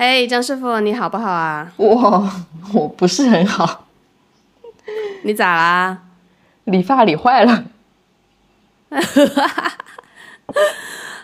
[0.00, 1.72] 嘿，张师傅，你好不好啊？
[1.76, 2.30] 我
[2.72, 3.86] 我不是很好，
[5.24, 5.98] 你咋啦？
[6.66, 7.64] 理发理坏了，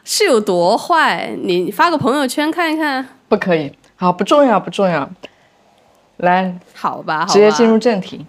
[0.03, 1.37] 是有多坏？
[1.41, 3.07] 你发个朋友圈看一看。
[3.29, 5.09] 不可以，好，不重要，不重要。
[6.17, 8.27] 来，好吧，好吧直接进入正题。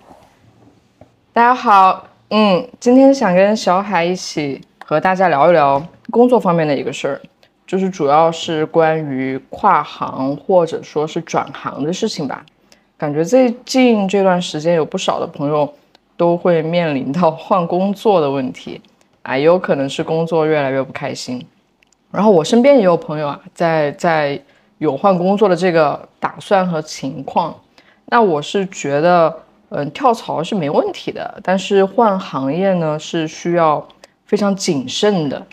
[1.33, 7.19] 大家好，嗯，今天想跟小海一起和大家聊一聊工作方面的一个事儿，
[7.67, 12.45] 就是主要是关于跨行或者说是转行的事情吧。
[12.97, 15.73] 感觉最近这段时间有不少的朋友
[16.15, 18.81] 都会面临到换工作的问题，
[19.23, 21.45] 啊，也有可能是工作越来越不开心。
[22.11, 24.41] 然后我身边也有朋友啊，在在
[24.77, 27.53] 有换工作的这个打算和情况。
[28.05, 29.35] 那我是觉得，
[29.69, 33.85] 嗯，跳槽是没问题的，但是换行业呢是需要
[34.25, 35.45] 非常谨慎的。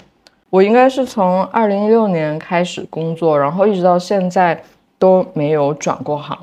[0.52, 4.62] 我应该是从二零一六年开始工作，然后一直到现在
[4.98, 6.38] 都没有转过行，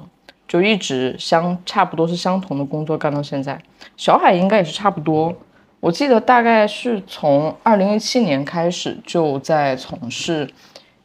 [0.47, 3.61] 就一直相差不多是相同的工作干到现在。
[3.95, 5.31] 小海应该也是差不多，
[5.79, 10.49] 我记得大概是从二零一七年开始就在从事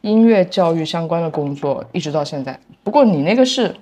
[0.01, 2.59] 音乐教育相关的工作，一直到现在。
[2.83, 3.75] 不过你那个是。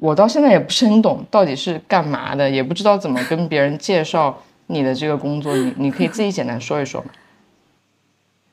[0.00, 7.06] 我到现在也不是很懂到底是干嘛的，也不知道怎么跟别人介绍你的这个工作，你你可以自己简单说一说吗？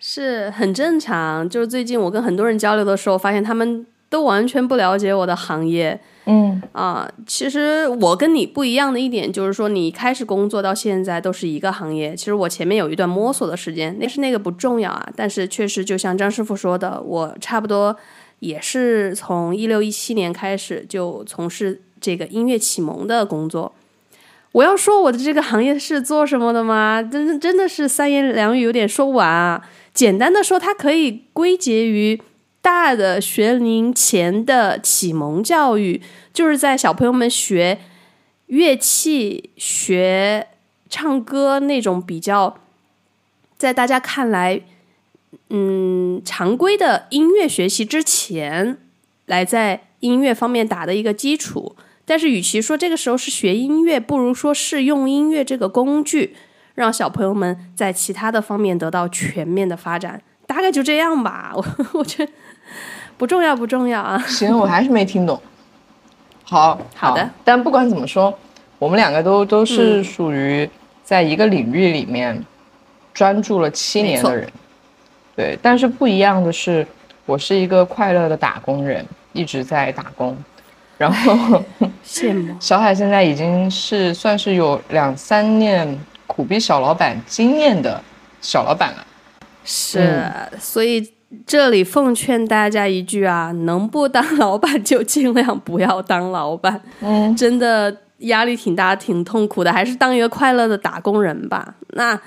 [0.02, 5.98] 是很正常，就是最近我跟很多人交流的时候，发现他们都完全不了解我的行业。
[6.26, 12.16] 嗯啊，其实我跟你不一样的一点就是说，你开始工作到现在都是一个行业。
[12.16, 17.96] 其实我前面有一段摸索的时间，那是那个不重要啊，但是确实就像张师傅说的，我差不多。
[18.40, 23.72] 也是从一六一七年开始就从事这个音乐启蒙的工作。
[24.54, 27.04] 我要说我的这个行业是做什么的吗？
[27.04, 29.64] 真真的是三言两语有点说不完啊。
[29.94, 32.22] 简单的说，它可以归结于
[32.62, 36.02] 大的学龄前的启蒙教育，
[36.34, 37.80] 就是在小朋友们学
[38.48, 40.48] 乐器、学
[40.90, 42.58] 唱歌那种比较，
[43.58, 44.62] 在大家看来。
[45.54, 48.78] 嗯，常规的音乐学习之前，
[49.26, 51.76] 来在音乐方面打的一个基础。
[52.06, 56.36] 但是，与其说这个时候是学音乐，不如说是用音乐这个工具，
[56.82, 60.20] 让小朋友们在其他的方面得到全面的发展。
[60.48, 62.32] 大概就这样吧，我我觉得
[63.18, 64.18] 不重要，不重要啊。
[64.28, 65.40] 行，我还是没听懂。
[66.44, 68.38] 好好的，但不管怎么说，
[68.80, 70.70] 我们两个都都是属于
[71.04, 72.44] 在一个领域里面
[73.14, 74.50] 专注了七年的人。
[75.36, 76.86] 对，但是不一样的是，
[77.26, 80.36] 我是一个快乐的打工人，一直在打工。
[80.98, 81.64] 然后，
[82.06, 85.98] 羡慕小海现在已经是算是有两三年
[86.34, 88.02] 苦逼小老板经验的
[88.42, 89.06] 小老板了。
[89.64, 91.14] 是，所以
[91.46, 96.82] 这里奉劝大家一句啊，能不当老板就尽量不要当老板。
[97.02, 101.76] 嗯，真的压力挺大，挺痛苦的，还是当一个快乐的打工人吧。
[101.90, 102.20] 那。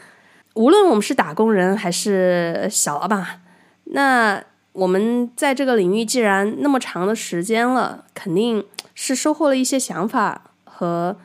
[0.56, 3.40] 无论我们是打工人还是小老板，
[3.86, 4.40] 那
[4.70, 11.16] 我们在这个领域既然那么长的时间了，肯定是收获了一些想法和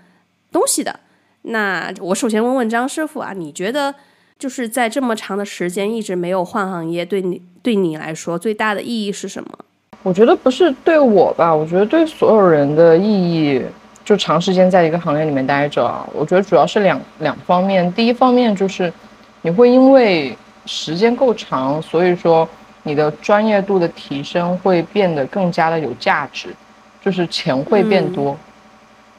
[0.52, 1.00] 东西的。
[1.44, 3.94] 那我首先问问张师傅啊，你觉得
[4.38, 9.50] 就是在这么长的时间一直没有换行业，对你对你来说最大的意义是什么？
[10.04, 13.62] 我觉得不是对我吧，我觉得对所有人的意义，
[14.06, 17.92] 就长时间在一个行业里面待着，我觉得主要是两两方面。
[17.94, 18.92] 第一方面就是。
[19.42, 22.46] 你会因为时间够长，所以说
[22.84, 26.50] 你的专业度的提升会变得更加的有价值，
[27.02, 28.38] 就是钱会变多。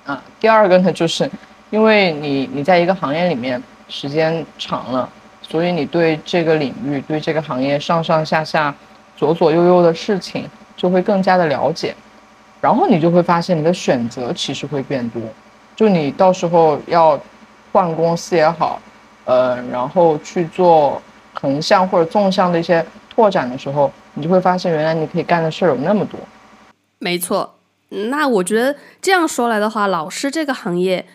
[0.05, 1.25] 啊，第二个呢，就是
[1.71, 5.09] 因为你你在一个行业里面时间长了，
[5.41, 8.75] 所以你对这个领域、对这个行业上上下下、
[9.17, 11.95] 左左右右的事情就会更加的了解，
[12.61, 15.23] 然后你就会发现你的选择其实会变多，
[15.75, 17.19] 就你到时候要
[17.73, 18.81] 换公司也好。
[19.27, 21.01] 呃，然后去做
[21.35, 26.19] 横向或者纵向的一些拓展的时候，你就会发现原来你可以干的事儿有那么多。
[26.99, 27.55] 没错，
[27.91, 31.07] 那我觉得这样说来的话，老师这个行业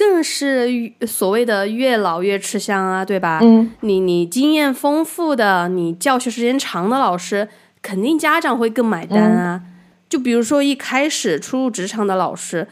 [0.00, 3.38] 更是所谓的越老越吃香啊，对吧？
[3.42, 7.46] 嗯，你你经验丰富的，你教学时间长的老师，
[7.82, 9.60] 肯定家长会更买单啊。
[10.08, 12.66] 就比如说一开始初入职场的老师，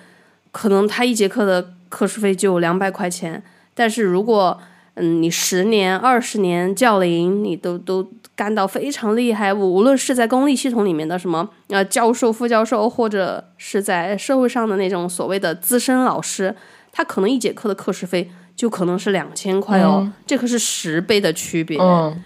[0.52, 3.42] 可能他一节课的课时费就两百块钱，
[3.74, 4.58] 但是如果
[4.94, 9.52] 嗯，你十年、二十年教龄，你都都干到非常厉害。
[9.52, 16.56] 无论是在公立系统里面的什么呃教授、副教授，或者是在社会上的那种所谓的资深老师，
[16.98, 21.78] 他可能一节课的课时费就可能是两千块哦，这可是十倍的区别。
[21.80, 22.24] 嗯，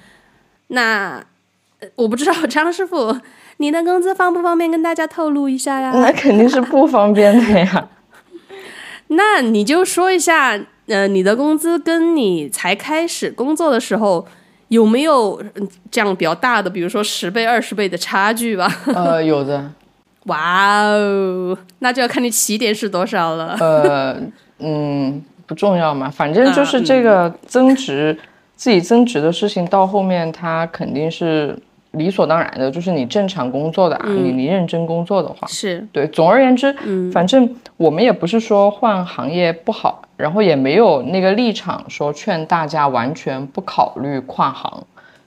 [0.69, 1.23] 那
[1.95, 3.15] 我不知道张师傅，
[3.59, 5.93] 你的工资方不方便跟大家透露一下呀？
[5.95, 7.87] 那肯定是不方便的呀。
[9.09, 14.27] 那你就说一下，呃，你的工资跟你才开始工作的时候
[14.69, 15.43] 有没有
[15.91, 18.75] 这样比较大的，比如说十倍、二十倍的差距吧？
[18.87, 19.71] 呃，有的。
[20.27, 23.57] 哇哦，那就要看你起点是多少了。
[23.59, 24.17] 呃，
[24.63, 28.19] 嗯，不重要嘛，反正就是这个增值，
[28.57, 31.59] 自己增值的事情，到后面它肯定是
[31.91, 36.07] 理所当然的，就是你正常工作的啊，你你认真工作的话，是对。
[36.09, 36.73] 总而言之，
[37.13, 44.85] 反正我们也不是说换行业不好，然后也没有那个立场说劝大家完全不考虑跨行，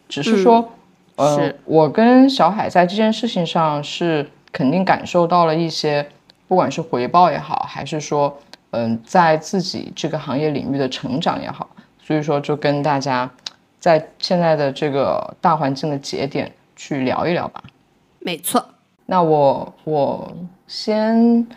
[0.07, 0.71] 只是说，
[1.17, 4.25] 呃，我跟小海在这件事情上是。
[4.55, 6.07] 肯定感受到了一些，
[6.47, 8.33] 不管是回报也好，还是说，
[8.75, 11.67] 嗯，在自己这个行业领域的成长也好，
[11.99, 13.29] 所以说就跟大家，
[13.79, 17.63] 在现在的这个大环境的节点去聊一聊吧。
[18.19, 18.63] 没错，
[19.05, 20.31] 那我我
[20.67, 21.47] 先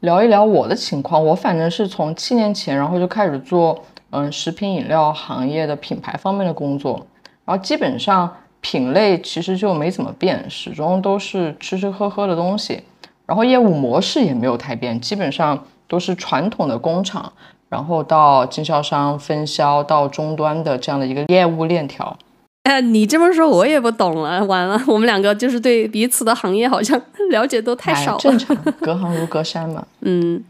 [0.00, 7.06] 聊一聊我的情况，我反正是从七年前，然后就开始做，嗯，食品饮料行业的品牌方面的工作，
[7.44, 8.32] 然后基本上。
[8.64, 12.80] 品类其实就没怎么变，始终都是吃吃喝喝的东西，
[13.26, 15.60] 然后业务模式也没有太变，基本上
[15.92, 17.30] 都是传统的工厂，
[17.68, 22.16] 然后到经销商分销到终端的这样的一个业务链条。
[22.62, 26.98] 哎，你这么说我也不懂了，完了，我们两个就是对彼此的行业好像
[27.28, 28.18] 了解都太少了。
[28.18, 29.84] 正常，隔行如隔山嘛。
[30.00, 30.42] 嗯，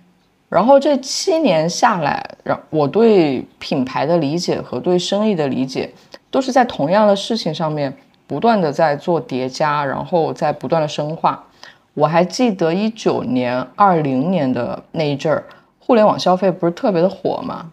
[0.49, 5.93] 然后这七年下来，让我对品牌的理解和对生意的理解。
[6.31, 7.93] 都是在同样的事情上面
[8.29, 11.45] 不断的在做叠加，然后在不断的深化。
[11.95, 15.45] 我还记得一九年、二零年的那一阵儿，
[15.79, 17.71] 互联网消费不是特别的火嘛？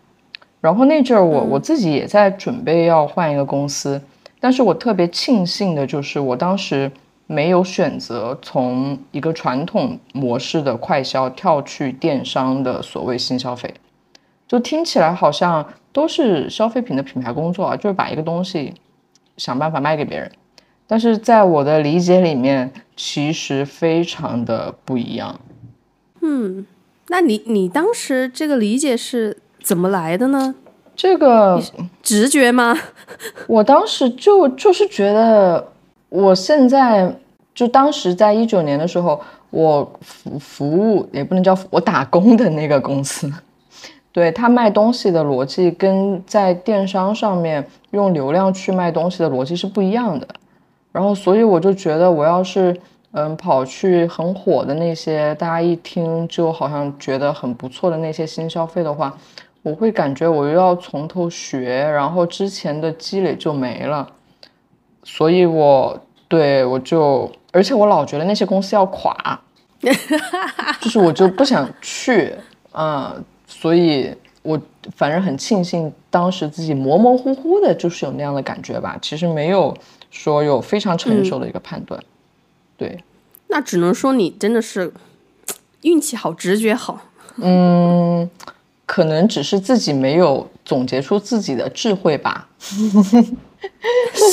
[0.62, 4.02] 然后那阵儿我我自己也在准备要换一个公司，
[4.40, 6.92] 但是我特别庆幸的就是我当时
[7.28, 13.74] 没有选择从一个传统模式的快销跳去电商的所谓新消费，
[14.48, 15.66] 就听起来好像。
[15.92, 18.72] 都是消费品的品牌工作啊，就是把一个东西
[19.38, 20.32] 想办法卖给别人。
[20.92, 25.40] 但是在我的理解里面，其实非常的不一样。
[26.22, 26.66] 嗯，
[27.10, 30.56] 那你你当时这个理解是怎么来的呢？
[30.96, 31.62] 这个
[32.02, 32.76] 直觉吗？
[33.46, 35.72] 我当时就就是觉得，
[36.10, 37.16] 我现在
[37.54, 39.22] 就当时在一九年的时候，
[39.52, 43.32] 我服服务也不能叫我打工的那个公司。
[44.12, 50.28] 对他卖东西的逻辑跟在电商上面用流量去卖东西的逻辑是不一样的，
[50.92, 52.76] 然后所以我就觉得我要是
[53.12, 59.16] 嗯跑去很火的那些大家一听就好像觉得很不错的那些新消费的话，
[59.62, 64.08] 我会感觉我又要从头学，然后之前的积累就没了，
[65.04, 69.40] 所以我对我就而且我老觉得那些公司要垮，
[70.82, 72.34] 就是我就不想去
[72.74, 73.24] 嗯。
[73.52, 74.14] 所以，
[74.44, 74.62] 我
[74.96, 78.96] 反正很庆幸，当时自己模模糊糊的，就是有那样的感觉吧。
[79.02, 79.76] 其实没有
[80.10, 82.02] 说有非常成熟的一个判断。
[82.78, 83.04] 对，
[83.48, 84.92] 那只能说你真的是
[85.82, 87.10] 运气好，直觉好。
[87.38, 88.30] 嗯，
[88.86, 92.50] 可能只是自己没有总结出自己的智慧吧。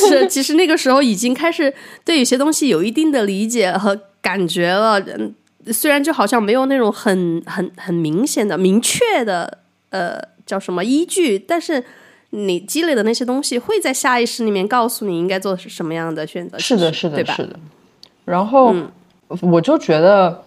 [0.09, 1.73] 是，其实那个时候已经开始
[2.05, 5.01] 对有些东西有一定的理解和感觉了。
[5.01, 5.35] 嗯。
[5.73, 9.59] 虽然就好像没有那种很很很明显的、明确的，
[9.91, 10.17] 呃，
[10.47, 11.83] 叫什么依据，但是
[12.31, 16.59] 你积累的那些东西会在下意识里面告诉你应该做什么样的选择。
[16.59, 17.59] 是的，是的，是的。
[18.25, 18.75] 然后
[19.41, 20.45] 我就觉得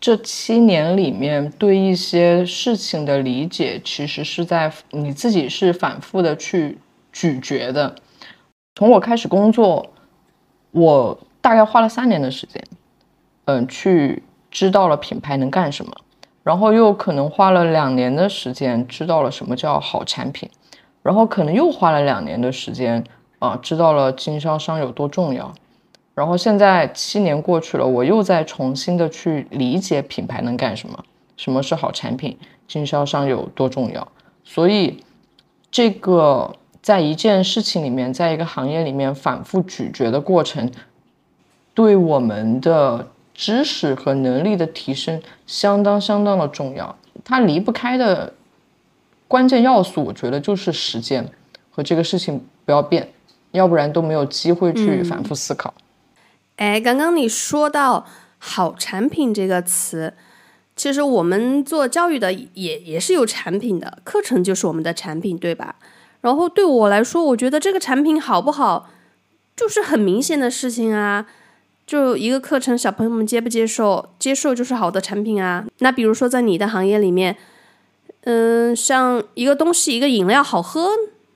[0.00, 6.78] 这七年里面对一些事情的理解，其实是在你自己是反复的去
[7.12, 7.94] 咀嚼的。
[8.74, 9.92] 从我开始工作，
[10.72, 12.62] 我大概花了三年的时间，
[13.44, 14.22] 嗯，去。
[14.54, 15.92] 知道了品牌能干什么，
[16.44, 20.48] 然后又可能花了两年的时间知道了什么叫好产品，
[21.04, 23.04] 然后可能又花了两年的时间
[23.38, 25.54] 啊，知道了经销商有多重要，
[26.16, 31.04] 然后现在七年过去了，我又在重新的去理解品牌能干什么，
[31.36, 34.08] 什么是好产品，经销商有多重要，
[34.42, 35.04] 所以
[35.70, 40.68] 这个在一件事情里面，在一个行业里面反复咀嚼的过程，
[41.74, 43.06] 对我们的。
[43.36, 46.94] 知识和能力的提升相当相当的重要，
[47.24, 48.32] 它离不开的
[49.34, 51.28] 关键要素，我觉得就是时间
[51.68, 53.12] 和这个事情不要变，
[53.50, 55.74] 要不然都没有机会去反复思考。
[56.54, 58.06] 哎，刚刚你说到
[58.38, 60.14] “好产品”这个词，
[60.76, 65.74] 其实我们做教育的也也是有产品的，课程就是我们的产品，对吧？
[66.20, 68.88] 然后对我来说，我觉得这个产品好不好，
[69.56, 71.26] 就是很明显的事情啊。
[71.84, 74.10] 就一个课程，小朋友们接不接受？
[74.20, 75.66] 接受就是好的产品啊。
[75.78, 77.36] 那比如说在你的行业里面，
[78.24, 80.88] 嗯，像一个东西，一个饮料好喝，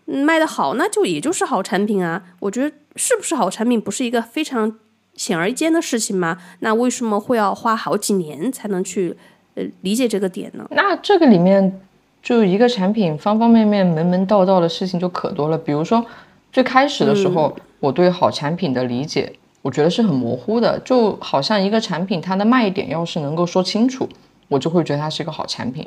[0.04, 2.22] 卖的好，那就也就是好产品啊。
[2.40, 4.74] 我觉得是不是好产品，不是一个非常
[5.14, 6.38] 显而易见的事情吗？
[6.60, 9.16] 那为什么会要花好几年才能去
[9.54, 10.66] 呃理解这个点呢？
[10.70, 11.80] 那这个里面
[12.22, 15.58] 就一个产品方方面面、门门道道的事情就可多了。
[15.58, 16.04] 比如说
[16.52, 19.32] 最开始的时候，我对好产品的理解。
[19.60, 24.08] 我觉得是很模糊的，就好像一个产品它的卖点要是能够说清楚，
[24.46, 25.86] 我就会觉得它是一个好产品。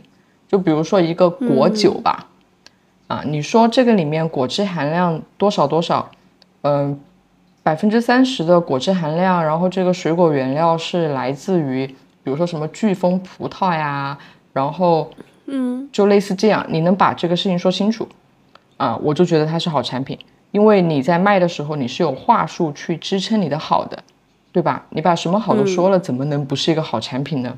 [0.52, 2.28] 就比如说一个果酒吧，
[3.08, 6.12] 啊，你说这个里面果汁含量多少多少，
[6.64, 7.00] 嗯，
[7.64, 14.18] 百分之三十的果汁含量，然后这个水果原料是来自于，比如说什么飓风葡萄呀，
[14.52, 15.10] 然后，
[15.46, 18.06] 嗯，就类似这样，你能把这个事情说清楚，
[18.76, 20.20] 啊，我就觉得它是好产品。
[20.52, 23.98] 因为你在卖的时候，你是有话术去支撑你的好的，
[24.52, 24.86] 对吧？
[24.90, 27.58] 你把什么好都说了，怎么能不是一个好产品呢？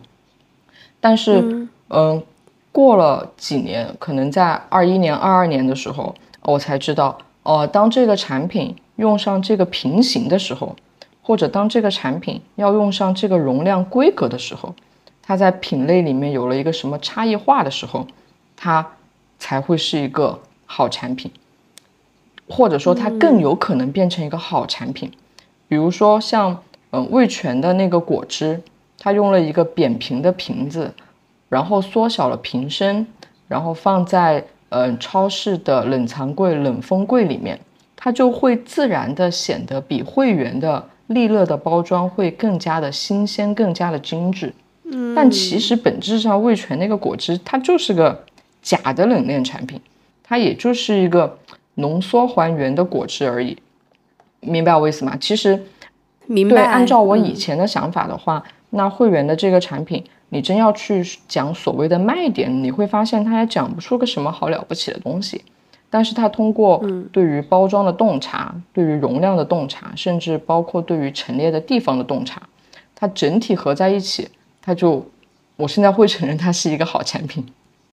[0.99, 2.21] 但是，嗯，
[2.73, 10.75] 过了几年，可能在二一年、二二年的时候，我才知道，哦，当这个产品用上这个平行的时候，
[11.21, 14.73] 或者当这个产品要用上这个容量规格的时候，
[15.21, 18.05] 它在品类里面有了一个什么差异化的时候，
[18.57, 18.85] 它
[19.37, 21.31] 才会是一个好产品。
[22.49, 25.09] 或者说它更有可能变成一个好产品，
[25.69, 26.61] 比如说像
[26.91, 28.61] 嗯味全的那个果汁，
[28.99, 30.93] 它用了一个扁平的瓶子，
[31.53, 33.05] 然后缩小了瓶身，
[33.47, 37.59] 然后放在嗯超市的冷藏柜、冷风柜里面，
[37.95, 44.53] 它就会自然的显得比会员的利乐的包装会更加的新鲜、更加的精致。
[44.85, 48.23] 嗯，但其实本质上味全那个果汁它就是个
[48.61, 49.79] 假的冷链产品，
[50.23, 51.37] 它也就是一个。
[51.75, 53.57] 浓缩还原的果汁而已，
[54.41, 55.17] 明白我意思吗？
[55.19, 55.59] 其实，
[56.27, 56.55] 明白。
[56.57, 65.43] 对，按照我以前的想法的话，那会员的这个产品，你真要去讲所谓的卖点，你会发现它也讲不出个什么好了不起的东西。
[65.89, 72.41] 但是它通过对于包装的洞察，对于容量的洞察，甚至包括对于陈列的地方的洞察，
[72.95, 74.27] 它整体合在一起，
[74.61, 75.05] 它就，
[75.55, 77.45] 我现在会承认它是一个好产品。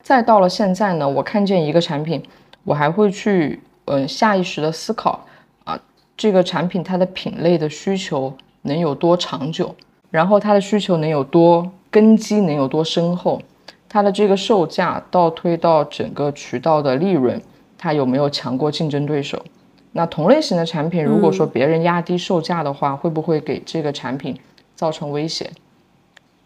[0.02, 2.22] 再到了现在呢，我看见一个产品，
[2.64, 3.60] 我还会去。
[3.86, 5.26] 嗯，下意识的思考
[5.64, 5.76] 啊，
[6.16, 8.32] 这个产品它的品类的需求
[8.62, 9.74] 能有多长久？
[10.10, 13.40] 然后它的需求能有多根基，能有多深厚？
[13.88, 17.40] 它的这个售价倒推到整个渠道的利润，
[17.78, 19.44] 它有没有强过竞争对手？
[19.92, 24.38] 那同类型的产品，如果说别人压低售价的话，会不会给这个产品
[24.76, 25.50] 造成威胁？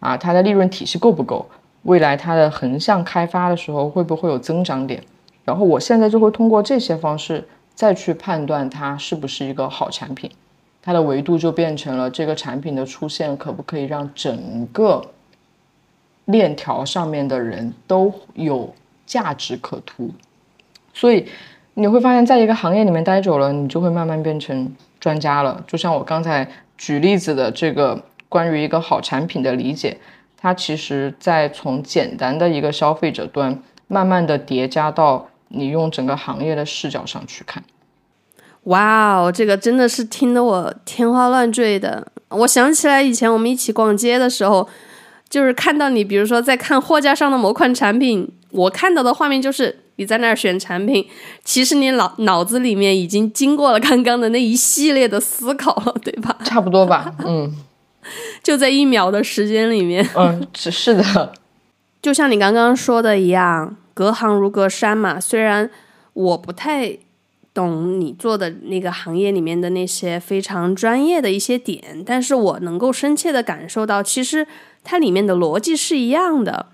[0.01, 1.47] 啊，它的利润体系够不够？
[1.83, 5.03] 未来它的横向开发的时候，会不会有增长点？
[5.45, 10.31] 然后我现在就会通过这些方式再去判断它是不是一个好产品，
[10.85, 15.03] 它的维度就变成了这个产品的出现可不可以让整个
[16.27, 18.75] 链条上面的人都有
[19.07, 20.11] 价值可图。
[20.93, 21.27] 所以
[21.73, 25.65] 你会发现在一个行业里面待久了，你就会慢慢变成专家了。
[25.67, 29.97] 就像我刚才举例子的这个关于一个好产品的理解，
[30.37, 35.27] 它其实在从简单的一个消费者端慢慢的叠加到。
[35.57, 37.63] 你用整个行业的视角上去看，
[38.65, 42.07] 哇哦，这个真的是听得我天花乱坠的。
[42.31, 44.67] 我想起来以前我们一起逛街的时候，
[45.29, 51.07] 就是看到你，比如说在看货架上的某款产品，我看到的画面就是你在那儿选产品，
[51.45, 56.37] 其实你脑脑子里面已经经过了刚刚的那一系列的思考了，对吧？
[56.45, 57.55] 差不多吧， 嗯，
[58.43, 61.33] 就在一秒的时间里面，嗯，是是的，
[62.01, 63.77] 就像你刚刚说的一样。
[63.97, 65.71] 隔行如隔山嘛，虽然
[66.15, 66.99] 我不太
[67.55, 74.45] 懂你做的那个行业里面的那些非常专业的一些点，但是我能够深切的感受到，其实
[74.83, 76.67] 它里面的逻辑是一样的。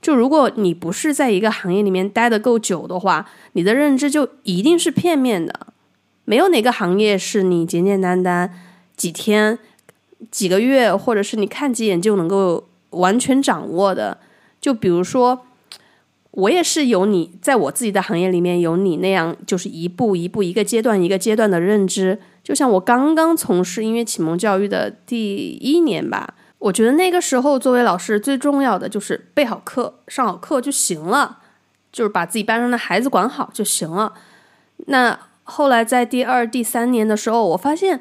[0.00, 5.66] 就如果你不是在一个行业里面待的够久的话，你的认知就一定是片面的。
[6.24, 8.54] 没有哪个行业是你简简单单
[8.96, 9.58] 几天、
[10.30, 14.18] 几个月，或者是你看几眼就能够完全掌握的。
[14.60, 15.46] 就比如说。
[16.32, 22.18] 我也是有你在我自己的行业里面有你那样，就是一步一步、一个阶段一个阶段的认知。
[22.44, 31.38] 就像我刚刚从事音乐启蒙教育的第一年吧，我觉得那个时候作为老师最重要的就是备好课、上好课就行了，
[31.92, 34.14] 就是把自己班上的孩子管好就行了。
[34.86, 38.00] 那后来在第二、第三年的时候，我发现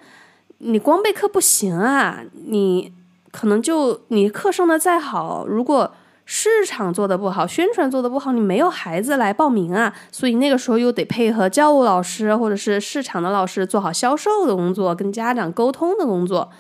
[0.60, 2.94] 你光备课不行啊，你
[3.32, 5.94] 可能就你课上的再好，如果
[6.30, 16.52] 市场做的不好，宣传做的不好，你没有孩子来报名啊，所以那个时候又得配合教务老师或者是市场的老师做好销售的工作，跟家长沟通的工作。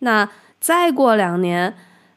[0.00, 0.28] 那
[0.60, 1.74] 再过两年，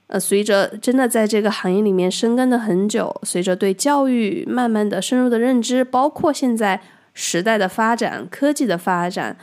[0.08, 6.82] 呃，随着真的在这个行业里面深耕的很久，随着对教育慢慢的深入的认知，包括现在
[7.14, 9.38] 时代的发展、科技的发展，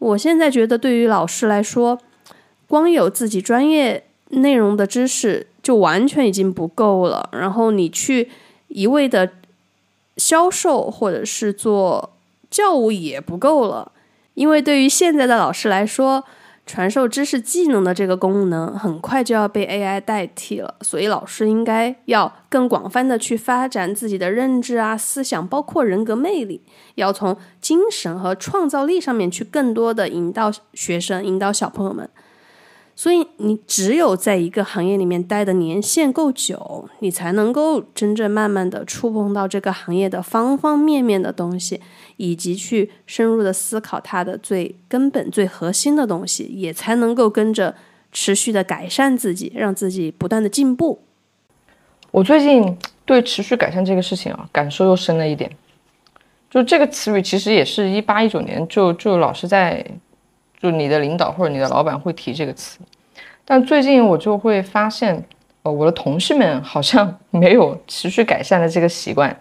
[0.00, 2.00] 我现在觉得对于老师来说，
[2.66, 7.28] 光有自己专业内容的知识就完全已经不够了。
[7.32, 8.30] 然后你去
[8.68, 9.32] 一味的
[10.16, 12.12] 销售或者是做
[12.48, 13.90] 教务也不够了，
[14.34, 16.22] 因为对于现在的老师来说，
[16.64, 26.62] 传授知识技能的这个功能很快就要被 AI 代替了，所以老师应该要更广泛的去发展自己的认知啊、思想，包括人格魅力，
[26.94, 32.08] 要从精神和创造力上面去更多的引导学生、引导小朋友们。
[32.98, 41.78] 所以，你只有在一个行业里面待的年限够久，你才能够真正慢慢的触碰到这个行业的方方面面的东西，
[42.16, 47.74] 以及去深入的思考它的最根本、最核心的东西，也才能够跟着
[48.12, 50.98] 持续的改善自己，让自己不断的进步。
[52.10, 55.54] 我最近对持续改善这个事情啊，感受又深了一点。
[56.48, 59.84] 就这个词语，其实也是一八一九年就就老师在。
[60.66, 62.80] 就你的领导或者你的老板会提这个词，
[63.44, 65.24] 但最近我就会发现，
[65.62, 69.34] 呃，我的同事们好像 没有持续改善的这个习惯，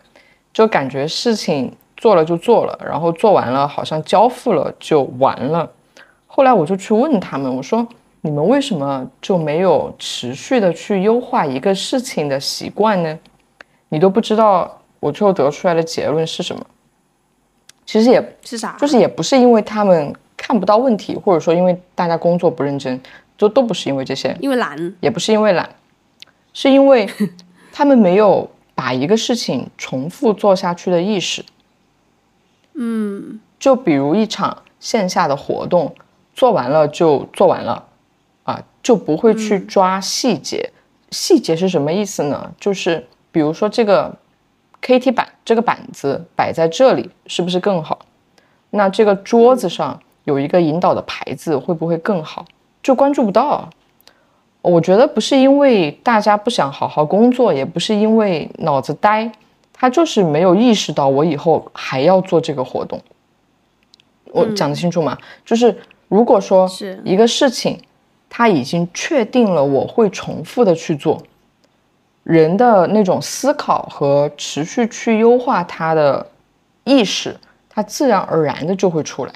[0.54, 5.68] 就感觉事情做了就做了，然后做完了好像交付了就完了。
[6.28, 7.88] 后来我就去问他们，我说
[8.22, 13.18] 你们为什么就没有持续的去优化一个事情的习惯呢？
[13.90, 16.64] 你都不知道我最后得出来的结论是什么？
[17.84, 20.14] 其实也是啥，就是也不是因为他们。
[20.48, 23.02] 看不到问题，或者说因为大家工作不认真，
[23.36, 25.68] 就都不是因为这些，因为懒，也不是因为懒，
[26.54, 27.10] 是因为
[27.72, 31.44] 他们没有把一个事情重复做下去的意识。
[32.76, 35.96] 嗯，就比如一场线下的活动，
[36.36, 37.84] 做完了就做完了，
[38.44, 40.72] 啊，就不会去抓细节。
[41.10, 42.54] 细节是什么意思呢？
[42.60, 44.16] 就是比如说这个
[44.84, 48.06] KT 板，这个板子摆在这里是不是更好？
[48.70, 50.00] 那这个桌子上。
[50.26, 52.46] 有一个引导的牌子会不会更好？
[52.84, 53.68] 就关注不到。
[54.62, 59.32] 我觉得不是因为大家不想好好工作，也不是因为脑子呆，
[59.72, 63.00] 他就是没有意识到我以后还要做这个活动。
[64.32, 65.18] 我讲得清楚吗？
[65.46, 66.68] 就是如果说
[67.04, 67.80] 一个事情，
[68.28, 71.22] 他已经确定了我会重复的去做，
[72.24, 76.26] 人的那种思考和持续去优化他的
[76.84, 77.38] 意识，
[77.70, 79.32] 他自然而然的就会出来。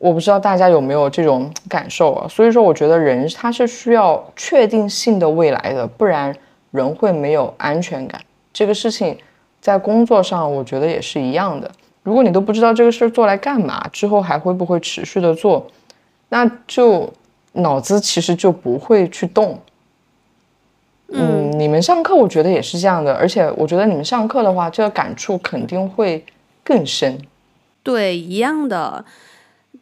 [0.00, 2.26] 我不知道大家有没有这种感受啊？
[2.26, 6.34] 所以说，我觉得人他是需要确定性的未来的，不然
[6.70, 8.18] 人会没有安全感。
[8.50, 9.14] 这个事情
[9.60, 11.70] 在工作上，我觉得也是一样的。
[12.02, 15.66] 如果你都不知道这个事儿做来干嘛，之后还会不会持续的做，
[16.30, 17.12] 那就
[17.52, 19.60] 脑子其实就不会去动。
[21.08, 26.24] 嗯，你们上课我觉得也是这样的，而且我觉得你们上课的话，这个感触肯定会
[26.64, 27.20] 更深。
[27.82, 29.04] 对，一样的。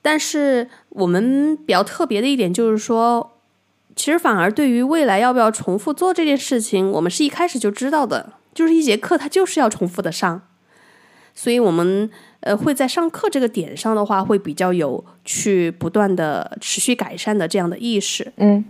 [0.01, 3.33] 但是我们比较特别的一点就是说，
[3.97, 10.41] 其实反而对于未来要不要重复做这件事情，我们是一开始就知道的，就是一节课它就是要重复的上，
[11.35, 12.09] 所以我们
[12.41, 18.33] 呃会在上课这个点上的话，会比较有去不断的持续改善的这样的意识。
[18.37, 18.65] 嗯，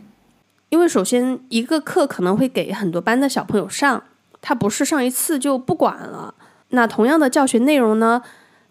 [0.71, 4.03] 因为首先一个课可能会给很多班的小朋友上，
[4.41, 6.35] 他不是上一次就不管了。
[6.71, 8.23] 那同样的教学内容呢？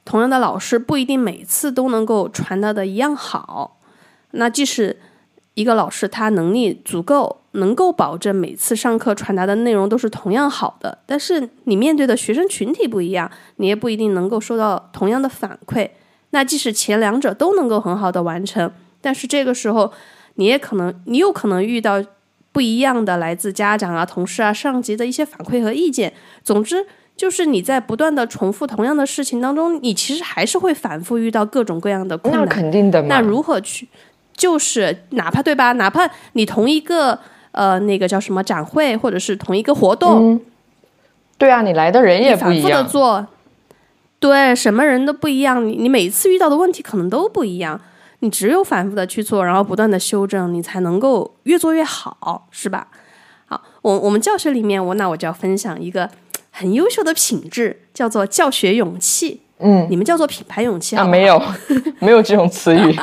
[0.07, 3.77] 同样的老师不一定每次都能够传达的一样好，
[4.31, 4.97] 那即使
[5.53, 15.89] 一个老师他能力足够，能够保证每次上课传达的内容都是同样好的，但是你面对的学生群体不一样，你也不一定能够收到同样的反馈。
[16.29, 19.91] 那即使前两者都能够很好的完成，但是这个时候
[20.35, 22.01] 你也可能，你有可能遇到
[22.53, 26.13] 不一样的来自家长啊、同事啊、上级的一些反馈和意见。
[26.45, 26.87] 总之。
[27.17, 32.45] 就是你在不断的重复同样的事情当中，你其实还是会反复遇到各种各样的困难。
[32.45, 33.07] 那肯定的嘛。
[33.09, 33.87] 那如何去？
[34.35, 35.71] 就是哪怕对吧？
[35.71, 37.17] 哪怕你同一个
[37.53, 40.39] 呃那个叫什么展会，或者是同一个活动，
[41.39, 42.69] 对啊，你来的人也不一样。
[42.69, 43.27] 反复的做，
[44.19, 45.67] 对，什么人都不一样。
[45.67, 47.81] 你你每次遇到的问题可能都不一样。
[48.19, 52.89] 你只有反复的去做，然后不断的修正，你才能够越做越好，是吧？
[53.47, 56.07] 好，我我们教学里面，我那我就要分享一个。
[56.59, 61.05] 很优秀的品质叫做教学勇气，嗯，你们叫做品牌勇气啊？
[61.05, 61.39] 没有，
[62.01, 62.95] 没有这种词语。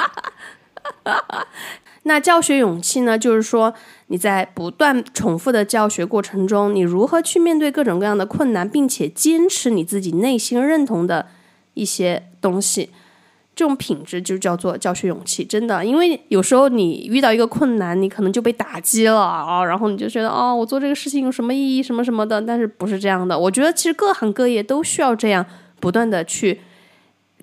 [2.02, 3.16] 那教学勇气呢？
[3.16, 3.72] 就是说
[4.08, 11.28] 你在不断重复的教学过程中，你如何去面对各种各样的困难，并且坚持你自己内心认同的
[11.74, 12.90] 一些东西。
[13.56, 23.38] 这种品质就叫做教学勇气，真的，因为有时候你遇到一个困难，你可能就被打击了啊，然后你就觉得哦，我做这个事情有什么意义，什么什么的，但是不是这样的？
[23.38, 25.46] 我觉得其实各行各业都需要这样
[25.78, 26.60] 不断的去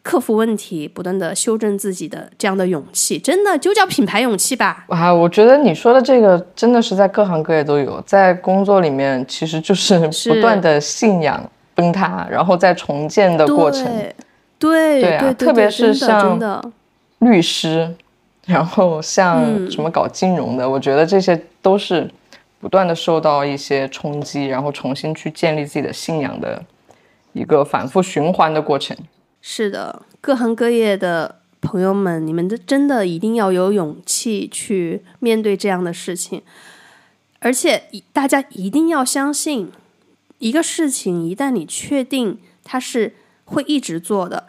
[0.03, 4.83] 克服问题，不断的修正自己的这样的勇气，真的就叫品牌勇气吧。
[4.91, 9.97] 啊，我觉得你说的这个真的是在各行各业都有，在工作里面其实就是
[10.27, 13.85] 不断的信仰崩塌，然后再重建的过程。
[13.85, 14.13] 对
[14.61, 16.39] 对啊，特别是像
[17.17, 17.95] 律师，
[18.45, 22.07] 然后像什么搞金融的，我觉得这些都是
[22.59, 26.63] 不断的受到一些冲击，然后重新去建立自己的信仰的
[27.33, 28.95] 一个反复循环的过程。
[29.41, 36.43] 是的，各行各业的朋友们，你们的真的一定要有勇气去面对这样的事情，
[37.39, 39.71] 而且大家一定要相信，
[40.37, 43.15] 一个事情一旦你确定它是。
[43.51, 44.47] 会一直做的，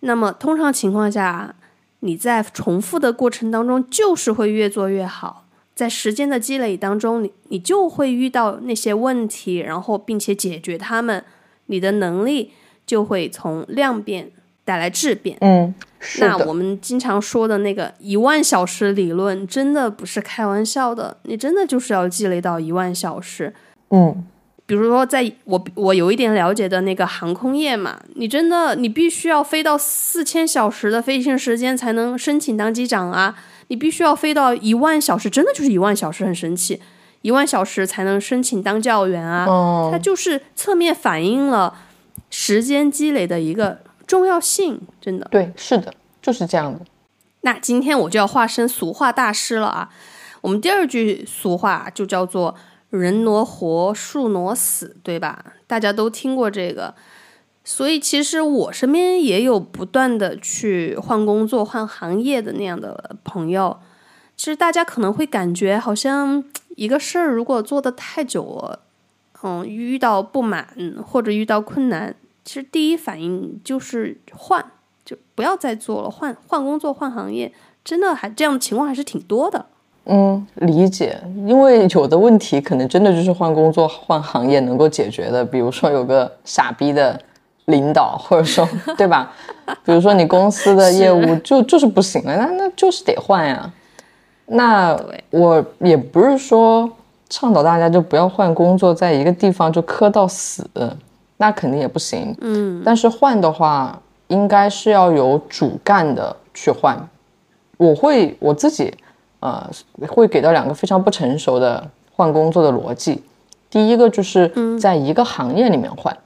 [0.00, 1.54] 那么通常情况下，
[2.00, 5.44] 你在重复的过程当中，就是会越做越好。
[5.74, 11.22] 在时间的积累当中，你你就会遇到那些问题，然后并且解决它们，
[11.66, 12.52] 你的能力
[12.84, 14.30] 就会从量变
[14.64, 15.36] 带来质变。
[15.40, 15.74] 嗯，
[16.18, 23.54] 那我们经常说的那个一万小时理论，真的不是开玩笑的，你真的就是要积累到一万小时。
[23.90, 24.24] 嗯。
[24.66, 33.38] 比如说，在我我有一点了解的那个航空业嘛，你真的你必须要飞到四千小时的飞行时间才能申请当机长啊！
[33.68, 36.82] 你必须要飞到一万小时，真的就是一万小时，很神奇，
[37.22, 39.46] 一万小时才能申请当教员啊！
[39.92, 41.72] 它就是侧面反映了
[42.28, 45.28] 时间积累的一个重要性，真的。
[45.30, 46.80] 对，是的，就是这样的。
[47.42, 49.90] 那今天我就要化身俗话大师了啊！
[50.40, 52.56] 我们第二句俗话就叫做。
[52.90, 55.54] 人挪活，树挪死，对吧？
[55.66, 56.94] 大家都听过这个，
[57.64, 63.78] 所以其实我身边也有不断的去换工作、换行业的那样的朋友。
[64.36, 66.44] 其实大家可能会感觉，好像
[66.76, 68.80] 一个事儿如果做的太久了，
[69.42, 70.68] 嗯，遇到不满
[71.04, 74.72] 或者遇到困难，其实第一反应就是换，
[75.04, 79.66] 就不要再做了，换换工作、换行业，真的还这样的情况还是挺多的。
[80.08, 85.44] 嗯，理解，因为有的问题可能真的就是换工作、换行业能够解决的。
[85.44, 87.20] 比如说有个傻逼的
[87.64, 89.32] 领导，或者说，对吧？
[89.84, 93.68] 比如说你公司的业务就就是不行了，那那就是得换呀。
[94.46, 94.96] 那
[95.30, 96.88] 我也不是说
[97.28, 100.64] 倡导大家就不要换工作，在一个地方就磕到死，
[101.38, 102.32] 那肯定也不行。
[102.40, 106.96] 嗯，但是换的话，应该是要有主干的去换。
[107.76, 108.94] 我会我自己。
[109.46, 109.70] 呃，
[110.08, 113.22] 会给到两个非常不成熟的换工作的逻辑。
[113.70, 116.16] 第一个就是在一个行业里面换，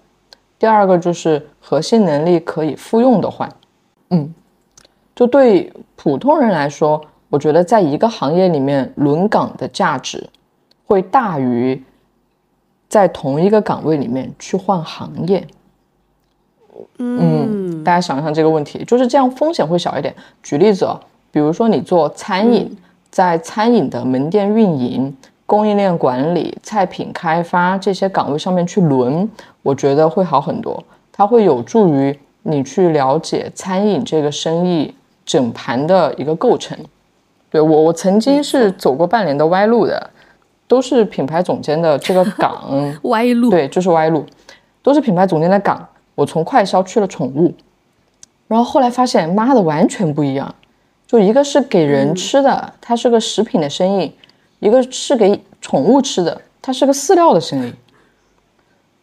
[0.58, 3.46] 第二个就是核心能力可以复用的换。
[4.08, 4.34] 嗯，
[5.14, 10.26] 就对普通人来说，我觉得在一个行业里面轮岗的价值
[10.86, 11.84] 会大于
[12.88, 15.46] 在同一个岗位里面去换行业。
[16.96, 20.14] 嗯，大家想一想这个问题，就是这样风险会小一点。
[20.42, 20.98] 举例子哦，
[21.30, 22.74] 比如说你做餐饮。
[23.10, 29.28] 在餐饮的门店运营、供应链管理、菜品开发这些岗位上面去轮，
[29.62, 30.82] 我觉得会好很多。
[31.12, 34.94] 它会有助于你去了解餐饮这个生意
[35.26, 36.78] 整盘的一个构成。
[37.50, 40.10] 对我，我曾经是走过半年的歪路的，
[40.68, 42.62] 都是品牌总监的这个岗。
[43.02, 44.24] 歪路，对，就是歪路，
[44.82, 45.84] 都是品牌总监的岗。
[46.14, 47.52] 我从快销去了宠物，
[48.46, 50.54] 然后后来发现，妈的，完全不一样。
[51.10, 54.12] 就一个是给人吃的，它是个食品的生意；
[54.60, 57.74] 一个是给宠物吃的，它是个饲料的生意。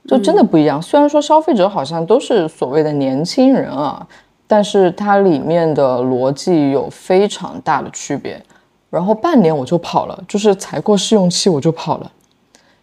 [0.07, 0.81] 就真的不一样。
[0.81, 4.07] 虽然说消费者好像都是所谓的年轻人啊，
[4.47, 8.41] 但是它里面的逻辑有非常大的区别。
[8.89, 12.09] 然后半年我就跑了，就是才过试用期我就跑了，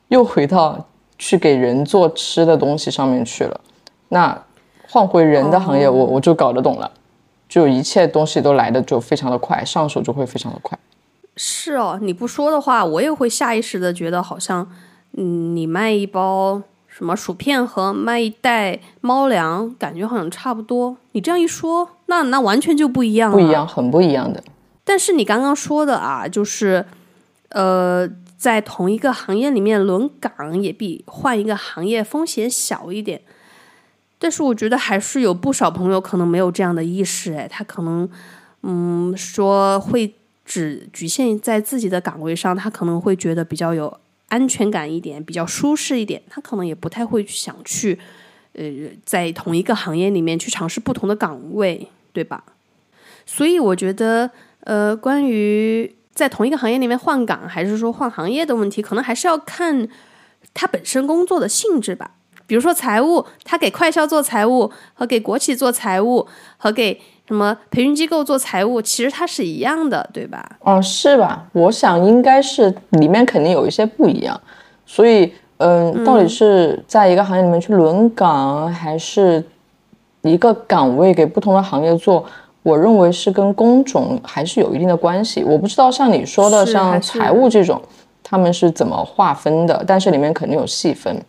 [0.09, 0.79] 又回到
[1.17, 3.59] 去给人做吃的东西上面去了。
[4.11, 4.39] 那
[4.91, 6.91] 换回人的行业，我我就搞得懂了。
[7.55, 10.77] 就一切东西都来的就非常的快，上手就会非常的快。
[11.37, 14.69] 是哦，你不说的话，我也会下意识的觉得好像，
[15.13, 20.97] 嗯，你卖一包什么薯片和卖一袋猫粮，感觉好像差不多。
[21.13, 24.43] 你这样一说，那那完全就不一样了，不一样，很不一样的。
[24.83, 26.85] 但是你刚刚说的啊，就是，
[27.51, 33.23] 呃，在同一个行业里面轮岗也比换一个行业风险小一点。
[34.25, 38.09] 但是我觉得还是有不少朋友可能没有这样的意识，哎，他可能，
[38.63, 40.15] 嗯，说会
[40.47, 47.99] 只局限在自己的岗位上，他可能会觉得比较有安全感一点，比较舒适一点，他可能也不太会想去，
[48.55, 48.65] 呃，
[49.05, 52.43] 在同一个行业里面去尝试不同的岗位，对吧？
[53.27, 59.87] 所以我觉得，呃，关于在同一个行业里面换岗，还是说换行业的问题，可能还是要看
[60.55, 62.13] 他本身工作的性质吧。
[62.47, 66.27] 比如说财务，他给快销做财务，和给国企做财务，
[66.57, 70.45] 和给什么培训机构做财务，其实它是一样的，对吧？
[70.61, 71.47] 哦，是吧？
[71.53, 74.39] 我想应该是里面肯定有一些不一样，
[74.85, 79.43] 所以，嗯，到底是在一个行业里面去轮岗，还是
[80.23, 82.25] 一个岗位给不同的行业做？
[82.63, 85.45] 我认为是跟工种还是有一定的关系。
[85.45, 87.81] 我不知道像你说的，像财务这种，
[88.23, 89.85] 他们是怎么划分的？
[89.87, 91.23] 但是里面肯定有细分。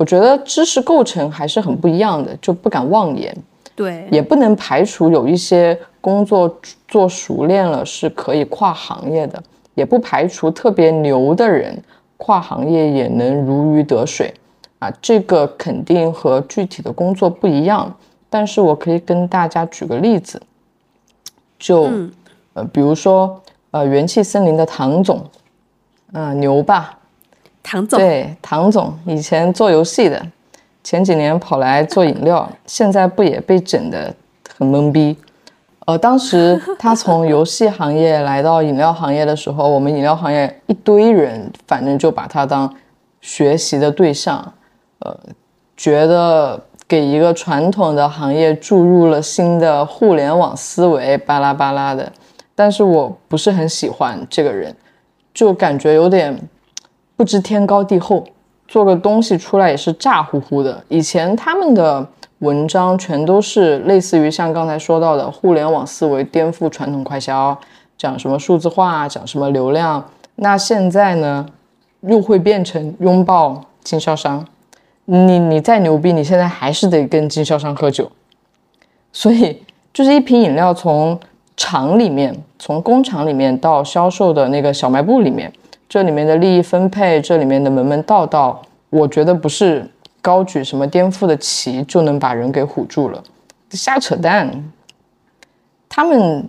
[0.00, 3.36] 我觉得知识构成还是很不一样的，就不敢妄言。
[3.76, 6.58] 对，也不能排除有一些工作
[6.88, 9.42] 做熟练了是可以跨行业的，
[9.74, 11.78] 也不排除特别牛的人
[12.16, 14.32] 跨行业也能如鱼得水。
[14.78, 17.94] 啊，这个肯定和具体的工作不一样。
[18.30, 20.40] 但是我可以跟大家举个例子，
[21.58, 21.90] 就
[22.54, 23.38] 呃，比如说
[23.70, 25.22] 呃，元气森林的唐总，
[26.12, 26.96] 嗯，牛吧？
[27.62, 30.20] 唐总对，唐总以前做游戏的，
[30.82, 34.12] 前几年跑来做饮料， 现在不也被整的
[34.56, 35.16] 很懵逼？
[35.86, 42.72] 呃，当时他从游戏行业来到饮料行业的时候，我们饮料行业一堆人，反正就把他当
[43.20, 44.52] 学习的对象，
[45.00, 45.16] 呃，
[45.76, 52.10] 觉得给一个传统的行业注入了新的互联网思维，巴拉巴拉的。
[52.54, 54.74] 但是我不是很喜欢这个人，
[55.34, 56.36] 就感觉有点。
[57.20, 58.24] 不知天高地厚，
[58.66, 60.82] 做个东西出来也是炸乎乎的。
[60.88, 67.54] 以前他们的文章全都是类似于像刚才说到的互联网思维颠覆传统快销，
[67.98, 70.02] 讲什么数字化，讲什么流量。
[70.36, 71.44] 那现在呢，
[72.00, 74.42] 又会变成拥抱经销商。
[75.04, 78.10] 你你再牛逼，你现在还是得跟经销商喝酒。
[79.12, 81.20] 所以就是一瓶饮料从
[81.54, 85.52] 厂里面，从工厂里面到销售的那个小卖部里面。
[85.90, 89.84] 这里面的利益分配，这里面的门门道道，我觉得不是
[90.22, 93.20] 高举什么颠覆的旗就能把人给唬住了，
[93.70, 94.48] 瞎扯淡。
[95.88, 96.48] 他们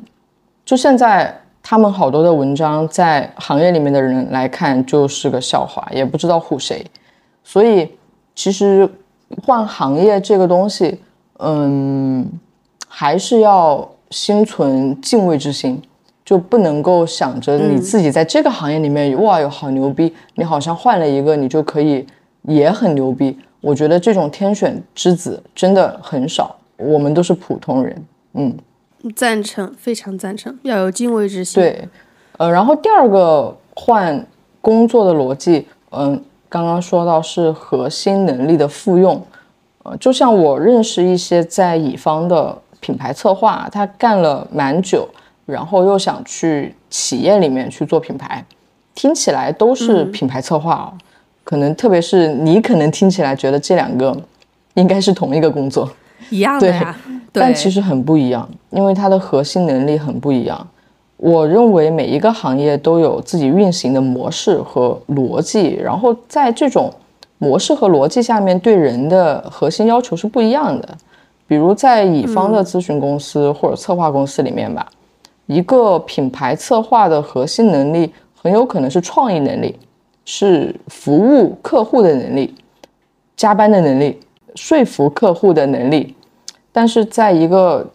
[0.63, 6.85] 就现在，他们好多的文章，在行业里面的人来看就是个笑话，也不知道唬谁。
[7.43, 7.89] 所以，
[8.35, 8.87] 其实
[9.43, 11.01] 换行业这个东西，
[11.39, 12.29] 嗯，
[12.87, 15.81] 还是要心存敬畏之心。
[16.23, 22.05] 就不能够想着你自己在这个行业里面哇哟好牛逼，你好像换了一个你就可以
[22.43, 23.37] 也很牛逼。
[23.59, 28.05] 我觉得这种天选之子真的很少，我们都是普通人。
[28.33, 28.57] 嗯，
[29.15, 31.61] 赞成，非常赞成，要有敬畏之心。
[31.61, 31.87] 对，
[32.37, 34.25] 呃，然后第二个换
[34.61, 39.21] 工作的逻辑，嗯，刚刚说到是核心能力的复用，
[39.83, 45.07] 呃，就像我认识一些在乙方的品牌策划，他干了蛮久。
[45.51, 48.43] 然后又想去企业里面去做品牌，
[48.95, 50.87] 听起来都是品牌策划哦。
[51.43, 54.15] 可能特别是你可能听起来觉得这两个
[54.75, 55.91] 应该是同一个工作，
[56.29, 56.95] 一样的呀。
[57.33, 60.65] 但其实很不一样，因为它的核心能力很不一样。
[61.17, 66.93] 我认为每一个行业都有自己运行的模式和逻辑，然后在这种
[67.37, 70.97] 模式和逻辑下面，对人的核心要求是不一样的。
[71.47, 74.85] 比如在乙方的咨询公司或者策划公司里面吧。
[75.47, 79.77] 一个品牌策划的核心能力很有可能是创意能力，
[80.23, 82.55] 是服务客户的能力，
[83.35, 84.19] 加班的能力，
[84.55, 86.15] 说服客户的能力。
[86.71, 87.85] 但是在一个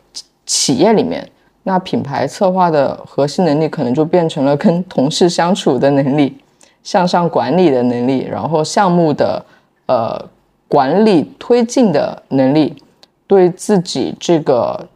[0.45, 1.27] 企业里面，
[1.63, 6.37] 那品牌策划的核心能力可能就变成了跟同事相处的能力，
[6.83, 9.43] 向上管理的能力，然后项目的
[9.87, 10.23] 呃
[10.69, 12.77] 管理推进的能力，
[13.27, 14.87] 对自己这个。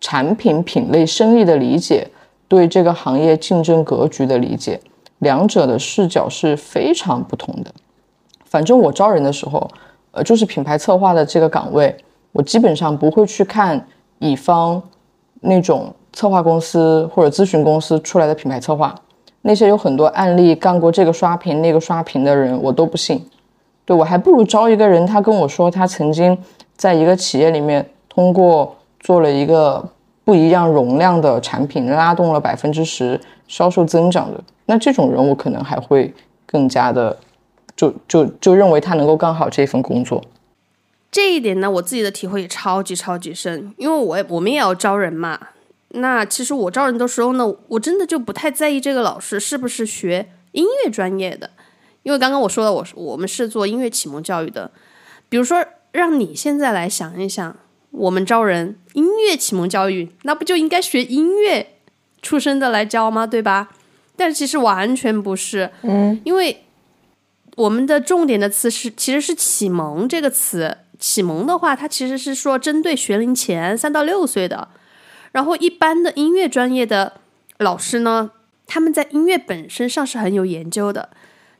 [0.00, 2.08] 产品品类生意的理解，
[2.48, 4.80] 对这个行业竞争格局的理解，
[5.18, 7.70] 两者的视角是非常不同的。
[8.46, 9.70] 反正我招人的时候，
[10.12, 11.94] 呃，就是品牌策划的这个岗位，
[12.32, 13.86] 我基本上不会去看
[14.20, 14.82] 乙方
[15.42, 18.94] 那种策划公司或者咨询公司出来的品牌策划，
[19.42, 23.22] 那些有很多案例干过这个刷屏那个刷屏的人，我都不信。
[23.84, 26.36] 对我还不如招一个人，他跟我说他曾经
[26.76, 28.74] 在一个企业里面通过。
[29.00, 29.90] 做了一个
[30.22, 36.14] 不一样容量的产品，拉动了百分之十销售增长的，那这种人我可能还会
[36.46, 37.18] 更加的，
[37.74, 40.22] 就就就认为他能够干好这份工作。
[41.10, 45.38] 这一点呢，我自己的体会也超级超级深，因为我我们也要招人嘛。
[45.88, 51.50] 那其实我招人的时候呢，我真的就不太在意这个老师是不是学音乐专业的，
[52.04, 54.70] 因为刚刚我说了，我我们是做音乐启蒙教育的。
[55.28, 57.56] 比如说，让你现在来想一想。
[57.90, 61.74] 我们招人音乐启蒙教育，那不就应该学音乐
[62.22, 63.26] 出身的来教吗？
[63.26, 63.70] 对吧？
[64.16, 66.64] 但是其实完全不是，嗯，因为
[67.56, 70.78] 我们的重点的词是其实是启蒙这个词。
[70.98, 74.68] 启蒙的话，它其实是说针对学龄前三到六岁的。
[75.32, 77.14] 然后一般的音乐专业的
[77.56, 78.32] 老师呢，
[78.66, 81.08] 他们在音乐本身上是很有研究的，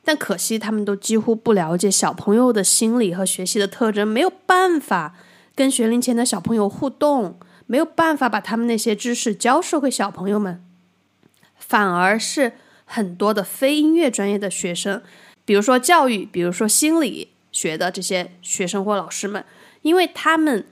[0.04, 5.14] 但可惜他们都几乎不了解小朋友的心理和学习的特征，没有办法
[5.60, 10.64] 跟学龄前的小朋友互动，没有办法把他们那些知识教授给小朋友们，
[11.58, 12.54] 反而是
[12.86, 15.02] 很多的非音乐专业的学生，
[15.44, 19.44] 比如说教育，比如说心理学的这些学生或老师们，
[19.82, 20.64] 因为他们。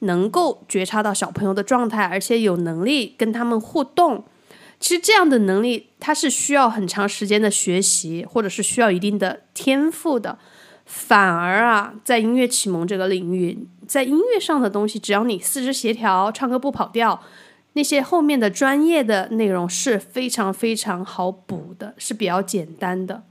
[0.00, 4.22] 能够觉察到小朋友的状态，而且有能力跟他们互动。
[4.78, 10.38] 其实这样的能力，它是需要很长时间的学习，或者是需要一定的天赋的。
[10.84, 17.20] 反而啊，在音乐启蒙这个领域，在音乐上的东西，只要你四肢协调，唱歌不跑调，
[17.72, 23.22] 那些后面的专业的内容是非常非常好补的，是比较简单的。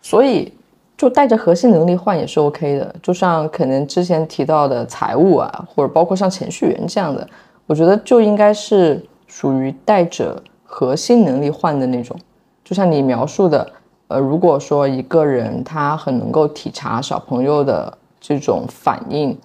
[0.00, 0.52] 所以。
[0.98, 7.24] 就带着核心能力换也是 OK 的，就像可能之前提到的财务啊，或者包括像程序员这样的，
[7.66, 12.18] 我觉得就应该是属于带着核心能力换的那种。
[12.64, 13.72] 就像你描述的，
[14.08, 19.36] 呃，如果说一个人他很能够体察小朋友的这种反应，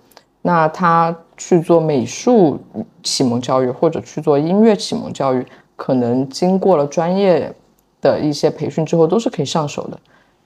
[0.41, 2.59] 那他去做美术
[3.01, 5.45] 启蒙教育或者去做音乐启蒙教育，
[5.75, 7.53] 可能经过了专业
[8.01, 9.99] 的一些培训之后，都是可以上手的。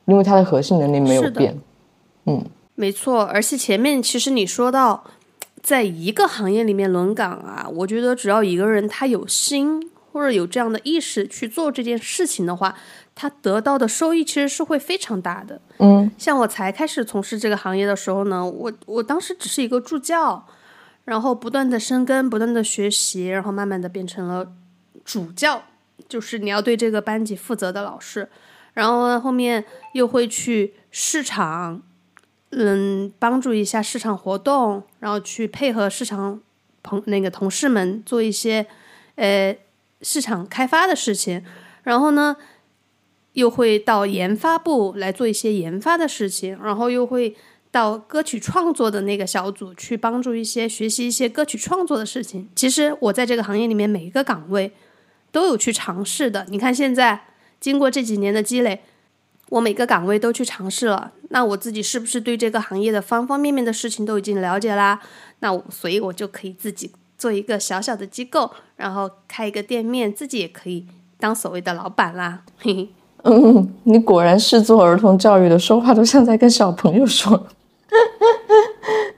[0.06, 1.54] 因为他的核心能力没有变，
[2.28, 2.42] 嗯，
[2.76, 3.24] 没错。
[3.24, 5.04] 而且前面其实你说到，
[5.62, 12.76] 在一个行业里面轮岗啊，我觉得只要一个人他有心或者有这样的意识去做这件事情的话，
[13.14, 15.62] 他得到的收益其实是会非常大的。
[15.78, 20.48] 嗯，像我才开始从事这个行业的时候呢，我我当时只是一个助教，
[21.06, 24.52] 然后不断的深耕，不断的学习，然后慢慢的变成了
[25.06, 25.64] 主教，
[26.10, 28.28] 就是你要对这个班级负责的老师。
[28.74, 31.82] 然后呢，后面又会去市场，
[32.52, 36.40] 嗯，帮助一下市场活动，然后去配合市场
[36.84, 38.68] 朋那个同事们做一些，
[39.16, 39.58] 呃，
[40.02, 41.44] 市场开发的事情。
[41.84, 42.36] 然后呢，
[43.34, 46.58] 又会到研发部来做一些研发的事情。
[46.62, 47.36] 然后又会
[47.72, 52.50] 到歌曲创作的那个小组去帮助一些学习一些歌曲创作的事情。
[52.56, 54.72] 其实我在这个行业里面每一个岗位
[55.32, 56.46] 都有去尝试的。
[56.50, 57.24] 你看现在。
[57.60, 58.84] 经过这几年的积累，
[59.50, 61.12] 我每个岗位都去尝试了。
[61.30, 65.02] 那我自己是不是对这个行业的方方面面的事情都已经了解啦？
[65.40, 70.86] 那我所以，我就可以自己做一个小小的机构，然后开一个店面，自己也可以
[71.20, 72.44] 当所谓的老板啦。
[72.60, 72.90] 嘿 嘿，
[73.24, 77.48] 嗯，你果然是做儿童教育的，说话都像在跟小朋友说。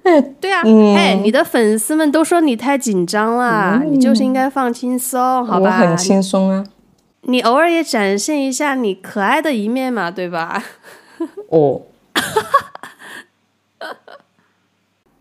[0.03, 0.61] 哎， 对啊，
[0.95, 5.65] 哎，你的粉丝们都说你太紧张了，你就是应该放轻松，好吧？
[5.65, 6.63] 我很轻松啊。
[7.21, 10.63] 你偶尔也展现一下你可爱的一面嘛，对吧？
[11.49, 11.81] 哦，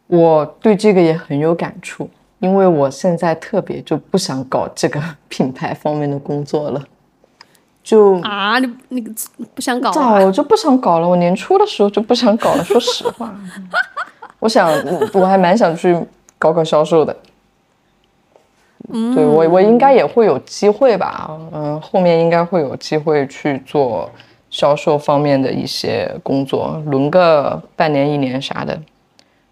[0.07, 2.09] 我对这个也很有感触，
[2.41, 6.83] 因为我现在特别就不想搞这个品牌方面的工作了。
[7.83, 9.01] 就啊，你你
[9.55, 9.91] 不想搞？
[9.91, 12.63] 早就不想搞了，我年初的时候就不想搞了。
[12.63, 13.35] 说实话，
[14.41, 14.71] 我想
[15.15, 15.99] 我还蛮想去
[16.37, 17.17] 搞搞销售的。
[18.91, 24.11] 对我，我应该也会有机会吧，嗯，后面应该会有机会去做
[24.49, 28.79] 销售方面的一些工作，轮个半年一年啥的，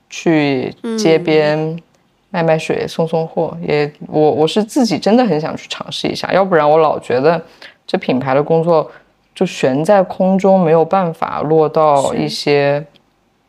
[0.09, 1.79] 去街边
[2.37, 3.57] 卖卖水、送送货。
[3.63, 7.41] 也，我我是自己真的很想去尝试一下，要不然我老觉得
[7.87, 8.91] 这品牌的工作
[9.35, 12.85] 就悬在空中，没有办法落到一些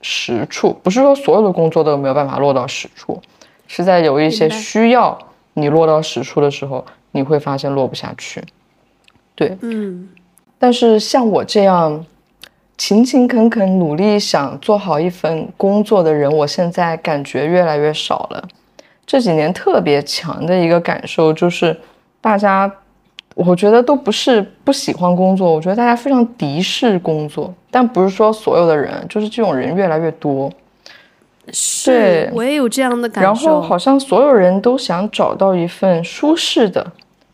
[0.02, 0.74] 实处。
[0.82, 3.22] 不是说所有的工作都没有办法落到实处，
[3.68, 5.18] 是在有一些需要。
[5.54, 8.42] 你落到实处的时候，你会发现落不下去。
[9.36, 10.08] 对，嗯。
[10.58, 12.06] 但是像我这样
[12.78, 18.48] 勤勤恳恳努力想做好一份工作的人，我现在感觉越来越少了。
[19.08, 21.76] 这几年特别强的一个感受就是，
[22.20, 22.70] 大家，
[23.36, 27.54] 我觉得都不是不喜欢工作，我觉得大家非常敌视工作。
[27.72, 30.52] 但不是说所有的人，就是这种人越来越多。
[31.54, 33.28] 是，我也有这样的感受。
[33.28, 36.92] 然后好像所有人都想找到一份舒适的、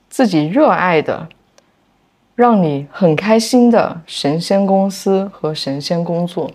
[0.08, 1.28] 自己热爱的、
[2.36, 6.52] 让你很开心的神仙公司和神仙工作。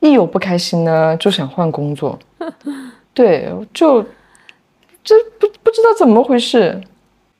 [0.00, 2.18] 一有不开心呢，就想换工作。
[3.18, 4.00] 对，就
[5.02, 6.80] 这不不知道怎么回事，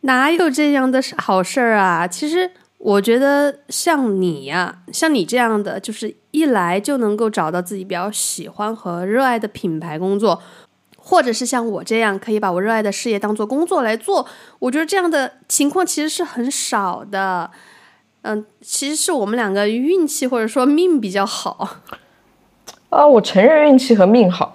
[0.00, 2.08] 哪有这样的好事儿啊？
[2.08, 2.50] 其实。
[2.80, 10.40] 我觉得像你呀，像你这样的，就是一来就能够找到自己比较喜欢和热爱的品牌工作，
[10.96, 14.24] 或者是像我这样可以把我热爱的事业当做工作来做，
[14.60, 17.50] 我觉得这样的情况其实是很少的。
[18.22, 21.80] 嗯，其实是我们两个运气或者说命比较好。
[22.90, 24.52] 啊，我承认运气和命好，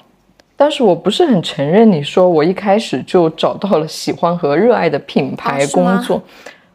[0.64, 6.24] 但是我不是很承认你说我一开始就找到了喜欢和热爱的品牌工作，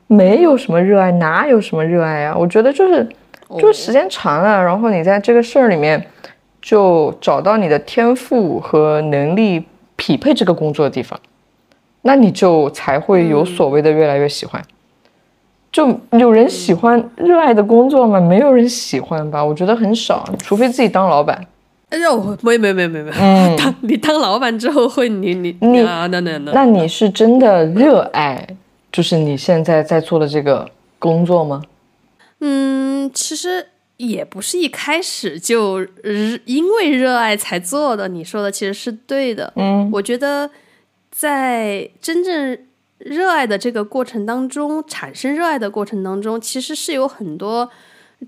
[0.07, 2.36] 没有什么热爱，哪有什么热爱啊？
[2.36, 3.09] 我觉得就是
[3.57, 6.07] 就是时间长了，然后你在这个事儿里面
[6.61, 9.64] 就找到你的天赋和能力
[9.97, 11.18] 匹配这个工作的地方，
[12.03, 14.62] 那你就才会有所谓的越来越喜欢。
[15.72, 18.20] 就有人喜欢热爱的工作吗？
[18.20, 19.43] 没有人喜欢吧？
[19.43, 21.43] 我觉得很少，除非自己当老板。
[21.91, 28.47] 哎呦，没没没没没，嗯，当你当老板之后会你你你啊那那那，那你是真的热爱，
[28.93, 31.62] 就是你现在在做的这个工作吗？
[32.41, 33.66] 嗯，其实
[33.97, 35.86] 也不是一开始就
[36.45, 38.09] 因为热爱才做的。
[38.09, 39.53] 你说的其实是对的。
[39.57, 40.51] 嗯，我觉得
[41.11, 42.59] 在真正。
[42.99, 47.70] 热爱的这个过程当中，产生热爱的过程当中，其实是有很多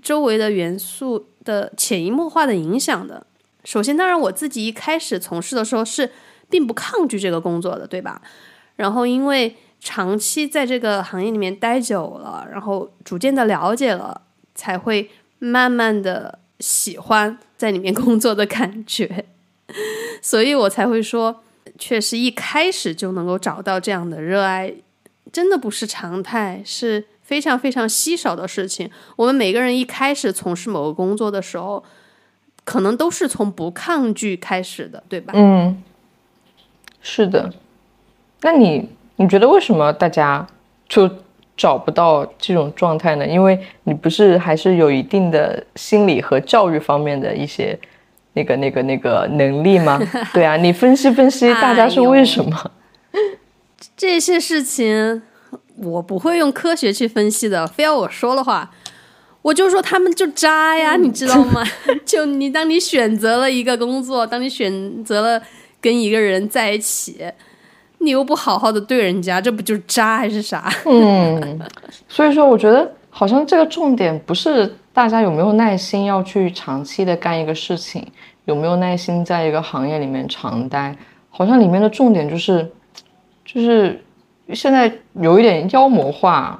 [0.01, 3.27] 周围的元素的潜移默化的影响的。
[3.63, 6.09] 首先，当然我自己一开始从事的时候是
[6.49, 8.21] 并不抗拒这个工作的，对吧？
[8.75, 14.21] 然后因为长期在这个行业里面待久了，然后逐渐的了解了，
[14.55, 15.09] 才会
[15.39, 19.25] 慢慢的喜欢在里面工作的感觉，
[20.21, 21.43] 所以我才会说。
[21.77, 24.71] 确实，一开始就能够找到这样的热爱，
[25.31, 28.89] 真的不是常态，是非常非常稀少的事情。
[29.15, 31.83] 我们每个人一开始从事某个工作的时候，
[32.63, 35.33] 可能都是从不抗拒开始的，对吧？
[35.35, 35.81] 嗯，
[37.01, 37.51] 是的。
[38.41, 40.45] 那你你觉得为什么大家
[40.87, 41.09] 就
[41.55, 43.27] 找不到这种状态呢？
[43.27, 47.77] 因为你不是还是有一定的心理和教育方面的一些。
[48.33, 49.99] 那个、那个、那个能力吗？
[50.33, 52.71] 对啊，你分析分析，大家是为什么？
[53.97, 55.21] 这些事情
[55.75, 57.67] 我不会用科学去分析的。
[57.67, 58.71] 非要我说的话，
[59.41, 61.63] 我就说他们就渣呀，你知道吗？
[62.05, 65.41] 就你当你选择了一个工作，当你选择了
[65.79, 67.17] 跟一个人在一起，
[67.99, 70.71] 你又不好好的对人家，这不就是渣还是啥？
[70.85, 71.59] 嗯，
[72.07, 74.75] 所以说我觉得好像这个重点不是。
[74.93, 78.05] 大家有没有耐心要去长期的干一个事情？
[78.43, 80.93] 有没有耐心在一个行业里面长待？
[81.29, 82.69] 好像里面的重点就是，
[83.45, 84.03] 就是
[84.53, 86.59] 现在有一点妖魔化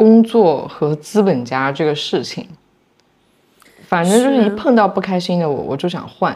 [0.00, 2.48] 工作和资本家这个事情。
[3.86, 6.34] 反正就是一碰到不开心的我，我就想换。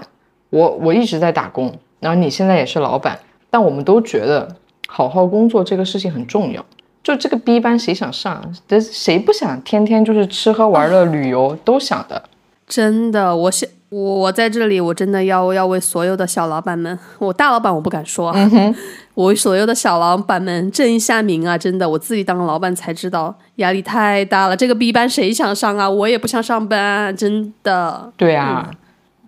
[0.51, 4.55] 我我一直在打工，然后你现在也是老板，但我们都觉得
[4.87, 6.63] 好好工作这个事情很重要。
[7.03, 8.55] 就这个 B 班谁想上？
[8.69, 12.23] 这谁不想天天就是吃喝玩乐旅游都想的？
[12.67, 18.35] 真的，我想我我在这里，我真的要要为所有的小老板们，我大老板我不敢说，
[19.15, 21.57] 我为所有的小老板们正一下名啊！
[21.57, 24.57] 真的，我自己当了老板才知道压力太大了。
[24.57, 25.89] 这个 B 班谁想上啊？
[25.89, 28.13] 我也不想上班，真的。
[28.17, 28.69] 对啊，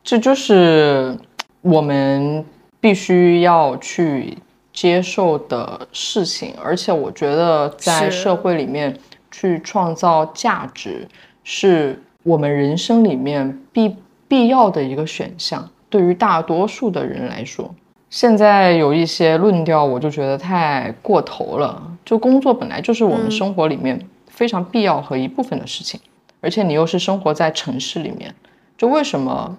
[0.02, 1.16] 这就是
[1.62, 2.44] 我们
[2.80, 4.36] 必须要去。
[4.72, 8.94] 接受的事情，而且我觉得在社会里面
[9.30, 11.08] 去创造价值，
[11.44, 13.96] 是我们人生里面必
[14.28, 15.68] 必要的一个选项。
[15.88, 17.74] 对于大多数的人来说，
[18.10, 21.82] 现在有一些论调，我就觉得太过头了。
[22.04, 26.00] 就工作本来就是我们生活里面非常必要和一部分的事情，
[26.40, 28.34] 而且你又是生活在城市里面，
[28.76, 29.56] 就为什么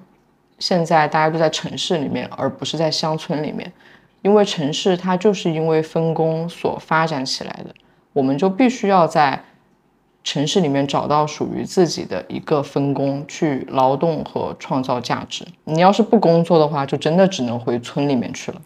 [0.59, 3.71] 现在大家都在城市里面，而不是在乡村里面？
[4.21, 7.73] 因为城市它就是因为分工所发展起来的，
[8.13, 9.41] 我们就必须要在
[10.27, 15.45] 城市里面找到属于自己的一个分工，去劳动和创造价值。
[15.63, 18.61] 你要是不工作的话，就真的只能回村里面去了。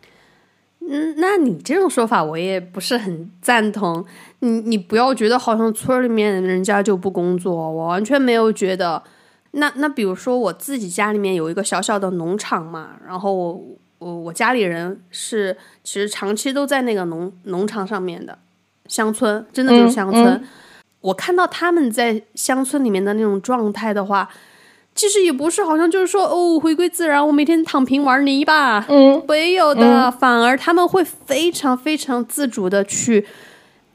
[0.90, 4.04] 嗯，那你这种说法我也不是很赞同。
[4.40, 9.04] 你你不要觉得好像村里面人家就不工作，我完全没有觉得。
[9.52, 13.32] 那那比如说我自己家里面有一个小小的农场嘛，然后。
[13.32, 13.62] 我
[14.00, 18.36] 我我家里人是其实长期都在那个农农场上面的，
[18.88, 20.44] 乡村真的就是乡村。
[21.02, 24.30] 我看到他们在乡村里面的那种状态的话，
[24.96, 33.26] 其实也不是好像就是说哦回归自然，我每天躺平玩泥巴，嗯，没有的，反而他们会非常非常自主的去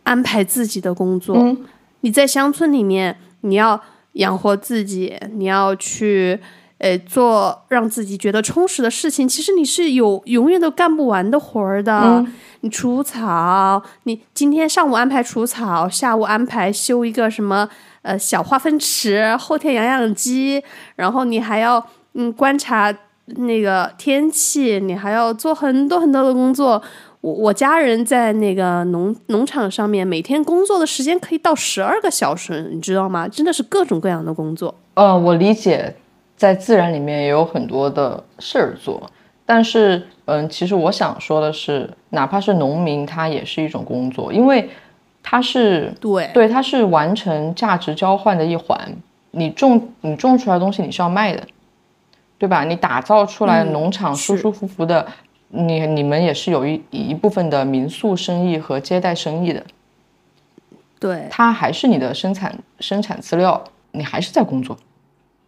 [0.03, 1.57] 安排自己的工作。
[2.01, 3.81] 你在乡村里面，你要
[4.13, 6.39] 养活自己，你要去。
[6.79, 12.25] 呃，做让自己觉得充实的事情，其实你是有永远都干不完的活儿的。
[12.61, 17.69] 你除草，你今天上午安排除草，下午安排修一个什么
[18.03, 20.63] 呃小化粪池，后天养养鸡，
[20.97, 22.93] 然后你还要嗯观察
[23.27, 26.83] 那个天气，你还要做很多很多的工作。
[27.21, 33.27] 我我家人在那个农农场上面，每天工作的时间可以到十二个小时，你知道吗？
[33.27, 34.75] 真的是各种各样的工作。
[34.95, 35.97] 呃，我理解，
[36.37, 39.11] 在自然里面也有很多的事儿做，
[39.45, 44.69] 但是，嗯，其实我想说的是，哪怕是农民，他也是一种工作，因为
[45.23, 48.79] 他是对对，他是完成价值交换的一环。
[49.31, 51.43] 你种你种出来的东西，你是要卖的，
[52.39, 52.65] 对吧？
[52.65, 55.07] 你打造出来农场舒舒服服的。
[55.49, 59.63] 你你们也是有一一部分的民宿生意和接待生意的，
[60.99, 63.63] 对，它还是你的生产生产资料，
[63.93, 64.77] 你还是在工作。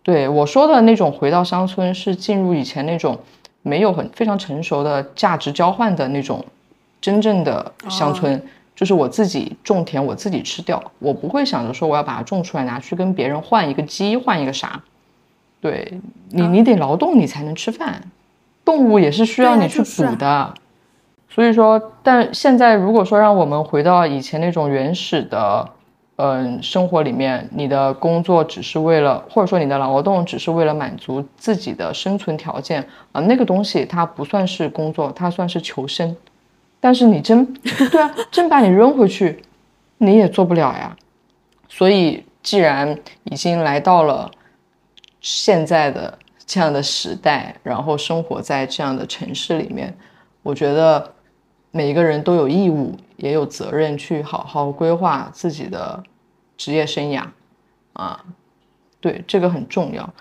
[0.03, 3.19] 对我说的那种回到乡村，是进入以前那种
[3.63, 6.45] 没有很非常成熟的价值交换的那种
[7.01, 8.43] 真正的乡村，
[8.75, 14.83] 就是我自己种田，我自己吃掉，我不会想着说我要把它种出来拿去跟别人换一个鸡换一个啥。
[15.61, 18.01] 对你，你得劳动，你才能吃饭。
[18.65, 20.55] 动物也是需要你去补的，
[21.29, 25.69] 所以说，但现在如果说让我们回到以前那种原始的，
[26.19, 36.17] 嗯，生活里面，你的工作只是为了，或者说你的劳动只是为了满足自己的生存条件啊，那个东西它不算是工作，它算是求生。
[36.81, 39.43] 但是你真 对啊，真把你扔回去，
[39.99, 40.97] 你也做不了呀。
[41.69, 44.31] 所以，既然已经来到了
[45.21, 46.19] 现在的。
[46.51, 49.95] 这样的时代，然后生活在这样的城市里面，
[50.43, 51.13] 我觉得
[51.71, 56.03] 每一个人都有义务，也有责任去好好规划自己的
[56.57, 57.23] 职业生涯
[57.93, 58.25] 啊。
[59.01, 60.13] 对，这个很重要。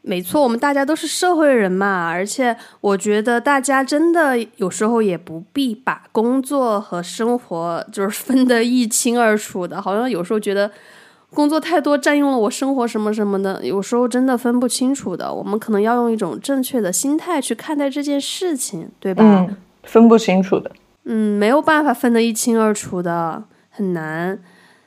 [0.00, 10.70] 没错，我们大家都是社会人嘛，而且我觉得大家真的有时候也不必把工作和生活就是分得一清二楚的，好像有时候觉得。
[11.34, 15.32] 工作太多，占用了我生活什么什么的，有时候真的分不清楚的。
[15.32, 19.24] 我们可能要用一种正确的心态去看待这件事情，对吧？
[19.24, 20.70] 嗯，分不清楚的。
[21.04, 24.42] 嗯，没有办法分得一清二楚的，很难。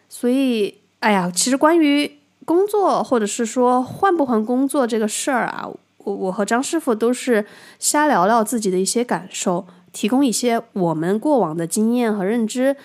[0.07, 7.45] 所以，哎呀，其实关于工作或者是说换不换工作这个事儿啊，我我和张师傅都是
[7.79, 12.75] 瞎聊聊自己的一些感受，提供一些我们过往的经验和认知。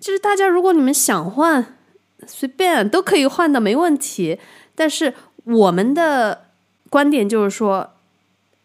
[0.00, 1.74] 就是大家，如果你们想换。
[2.26, 4.40] 随便都可以换的，没问题。
[4.74, 5.14] 但是
[5.44, 6.46] 我们的
[6.90, 7.90] 观点就是说，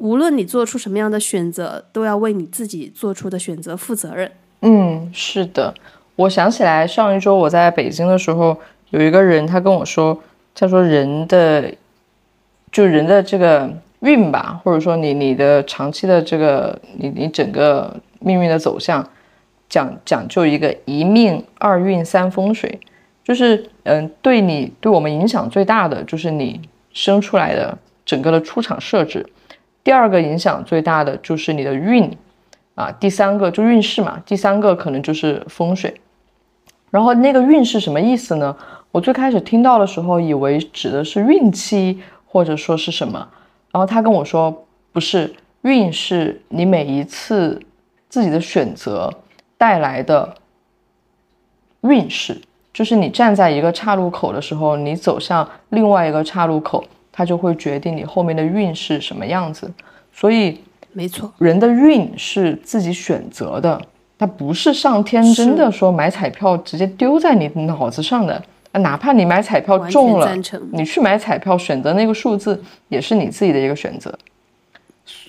[0.03, 4.29] 无论你做出什么样的选择，都要为你自己做出的选择负责任。
[4.59, 5.73] 嗯，是的。
[6.17, 8.57] 我想起来上一周我在北京的时候，
[8.89, 10.21] 有一个人他跟我说，
[10.53, 11.73] 他说人的
[12.69, 19.09] 就人的这个运吧，或者说你你的长期的这个你你整个命运的走向，
[19.69, 22.77] 讲讲究一个一命二运三风水。
[23.23, 26.59] 就是，嗯，对你对我们影响最大的就是你
[26.91, 29.25] 生出来的整个的出厂设置，
[29.83, 32.09] 第二个影响最大的就是你的运，
[32.75, 35.93] 啊，第三个就运势嘛，第三个可能就是风水。
[36.89, 38.55] 然后那个运是什么意思呢？
[38.91, 43.27] 我最开始听到的时候以为指的是运气或者说是什么，
[43.71, 47.59] 然后他跟我说不是，运是你每一次
[48.07, 49.11] 自己的选择
[49.57, 50.35] 带来的
[51.81, 52.39] 运势。
[52.71, 59.71] 就是你站在一个岔路口的时候，你走向另外一个岔路口，它就会决定你后面的运是什么样子。
[60.11, 60.59] 所以，
[60.91, 63.81] 没错，人的运是自己选择的，
[64.19, 68.43] 它不是上天真的说买彩票直接丢在你脑子上的。
[68.79, 70.35] 哪怕你买彩票中了，
[70.71, 72.59] 你去买彩票选择那个数字，
[72.89, 74.11] 也是你自己的一个选择。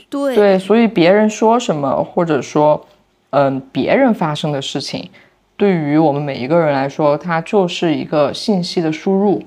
[0.09, 2.83] 对对，所以别人说什么，或者说，
[3.31, 5.11] 嗯，别人发生的事情。
[5.59, 9.43] 对于我们每一个人来说，它就是一个信息的输入。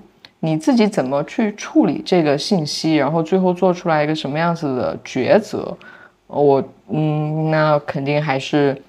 [0.48, 5.78] 你自己怎么去处理这个信息，然后最后做出来一个什么样子的抉择，
[6.28, 8.82] 我嗯，那肯定还是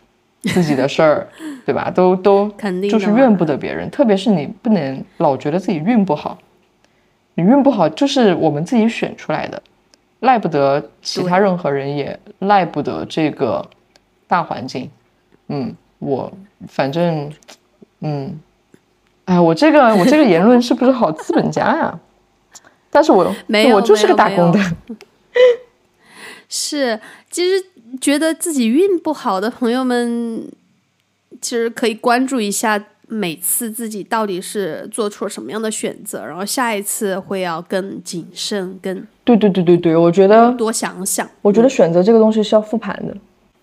[0.42, 1.26] 自己的事儿，
[1.66, 1.90] 对吧？
[1.94, 6.38] 都都肯定就是怨不得别人，特别是你不能老觉得自己运不好，
[7.34, 9.60] 你运不好就是我们自己选出来的，
[10.20, 13.68] 赖不得其他任何人，也赖不得这个
[14.28, 14.88] 大环境，
[15.48, 15.74] 嗯。
[16.00, 16.30] 我
[16.68, 17.28] 反正，
[18.02, 18.38] 嗯，
[19.28, 22.00] 哎，我这个我这个言论是不是好资本家呀？
[22.88, 24.58] 但是我没有，我就是个打工的。
[26.48, 26.98] 是，
[27.30, 27.62] 其实
[28.00, 30.48] 觉得自己运不好的朋友们，
[31.42, 41.28] 其实可以关注一下每次自己到底是做出了什么样的选择，然后下一次会要更谨慎，更对对对对对，我觉得多想想。
[41.42, 43.14] 我觉得选择这个东西是要复盘的，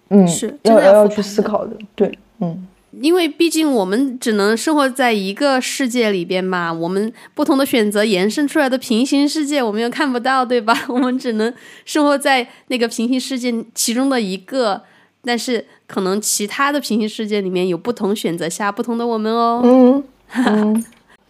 [0.10, 2.16] 嗯，是要要要去思考的，对。
[2.40, 2.68] 嗯，
[3.02, 10.74] 因为毕竟我们只能生活在一个世界里边嘛，我们不同的选择延伸出来的平行世界，我们又看不到，对吧？
[10.88, 14.82] 我们只能生活在那个平行世界其中的一个，
[15.24, 19.62] 但是可能其他的平行世界里面有不同选择下不同的我们哦。
[19.64, 20.04] 嗯
[20.46, 20.86] 嗯，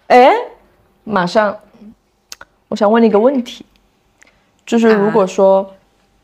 [0.08, 0.32] 哎，
[1.04, 1.58] 马上，
[2.68, 3.66] 我想问你一个问题，
[4.66, 5.74] 就是如果说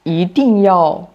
[0.03, 1.09] 一定要，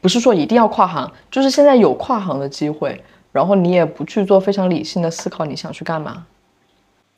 [0.00, 3.02] 不是说一定要跨行，就是现在有跨行的机会。
[3.32, 6.24] 然后你也不去做非常理性的思考，你想去干嘛？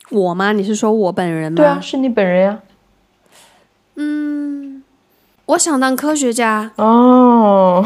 [0.09, 0.51] 我吗？
[0.53, 1.57] 你是说我本人吗？
[1.57, 2.59] 对啊，是你本人呀。
[3.95, 4.83] 嗯，
[5.45, 6.71] 我想当科学家。
[6.77, 7.83] 哦，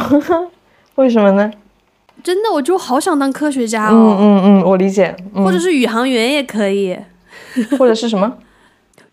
[0.96, 1.52] 为什么呢？
[2.22, 4.18] 真的，我就好想当科学家哦。
[4.20, 5.16] 嗯嗯嗯，我理解。
[5.34, 6.98] 或者是宇航员也可以。
[7.80, 8.32] 或者是什么？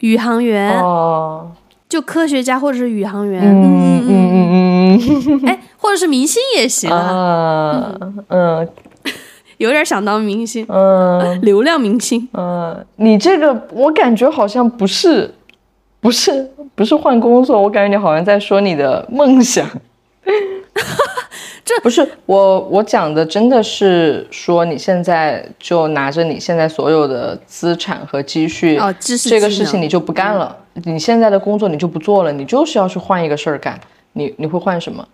[0.00, 0.80] 宇航员。
[0.80, 1.52] 哦。
[1.88, 3.40] 就科学家或者是宇航员。
[3.44, 5.46] 嗯嗯嗯嗯嗯。
[5.46, 7.94] 哎，或者是明星也行啊。
[8.28, 8.68] 嗯。
[9.58, 15.32] 有点想当明星，嗯， 流量明星，嗯，你这个我感觉好像不是，
[16.00, 19.66] 不是，不是换工作，我感觉你好像在说你的梦想，
[21.64, 30.54] 这不是我，我讲的真的是说你现在就拿着你现在所有的资产和积蓄，哦，知识这个事情你就不干了，
[30.84, 33.80] 你现在的工作你就不做了，你就是要去换一个事儿干，
[34.12, 35.08] 你你会换什么？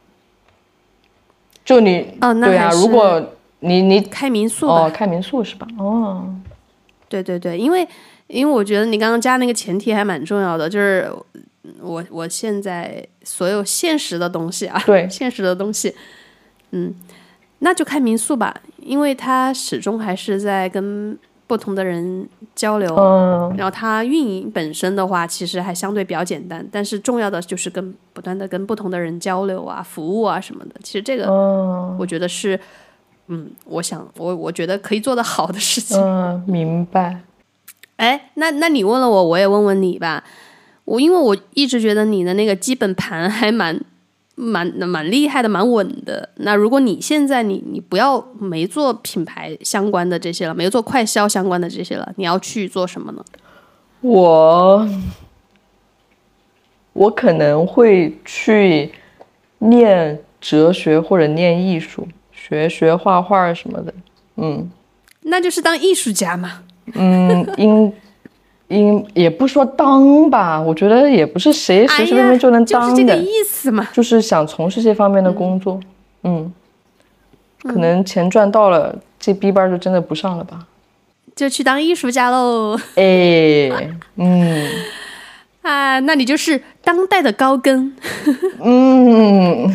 [1.64, 3.22] 就你，哦，那对啊，如果。
[3.62, 4.86] 你你开民宿吧？
[4.86, 5.66] 哦，开民宿是吧？
[5.78, 6.34] 哦，
[7.08, 7.86] 对对对，因为
[8.26, 11.08] 因为我觉得你刚刚加那个前提还蛮重要的，就是
[11.80, 15.94] 我我现在所有现实的东西啊，对现实的东西，
[16.72, 16.92] 嗯，
[17.60, 31.30] 那就开民宿吧，因为它始终还是在跟不同的人交流，嗯，然后它运营本身的话，其实还相对比较简单，但是重要的就是跟不断的跟不同的人交流啊，服务啊什么的，其实这个，
[31.96, 32.56] 我觉得是。
[32.56, 32.60] 嗯，
[33.64, 36.00] 我想我我觉得可以做的好的事情。
[36.00, 37.20] 嗯，明白。
[37.96, 40.24] 哎，那那你问了我，我也问问你吧。
[40.84, 43.80] 我因为我一直觉得你的那个基本盘还蛮
[44.34, 46.28] 蛮蛮厉害的，蛮稳的。
[46.36, 53.24] 那如果你现在你你不要没做品牌相关的这些了，没有做快销相关的这些了，你要去做什么呢？
[54.00, 54.88] 我
[56.94, 58.92] 我可能会去
[59.58, 62.08] 念哲学或者念艺术。
[62.48, 63.94] 学学画画什么的，
[64.36, 64.68] 嗯，
[65.22, 66.62] 那就是当艺术家嘛。
[66.94, 67.92] 嗯，应
[68.66, 73.88] 应也不说当吧，我觉得也不是谁随随便便就能当的，就是这个意思嘛。
[73.92, 75.78] 就是想从事这方面的工作，
[76.24, 76.52] 嗯，
[77.62, 80.66] 可能钱赚到了，这 B 班就真的不上了吧，
[81.36, 82.76] 就去当艺术家喽。
[82.96, 83.70] 哎，
[84.16, 84.68] 嗯，
[85.62, 87.94] 啊，那你就是当代的高更。
[88.60, 89.72] 嗯，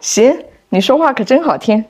[0.00, 0.36] 行，
[0.70, 1.84] 你说话可真好听。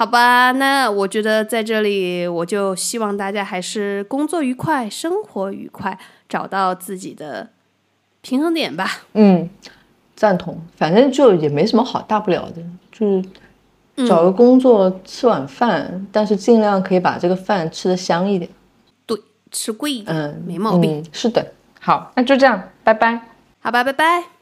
[0.00, 7.50] 好吧，那我觉得在这里，我就希望大家还是工作愉快，生活愉快，找到自己的
[8.22, 9.02] 平衡点吧。
[9.12, 9.50] 嗯，
[10.16, 10.58] 赞同。
[10.74, 18.50] 反正就也没什么好大不了的，就是找个工作，吃碗饭，但是尽量可以把这个饭吃的香一点。
[19.04, 19.20] 对，
[19.50, 21.04] 吃贵一点，嗯，没毛病。
[21.12, 23.20] 是的，好，那就这样，拜拜。
[23.60, 24.39] 好吧，拜拜。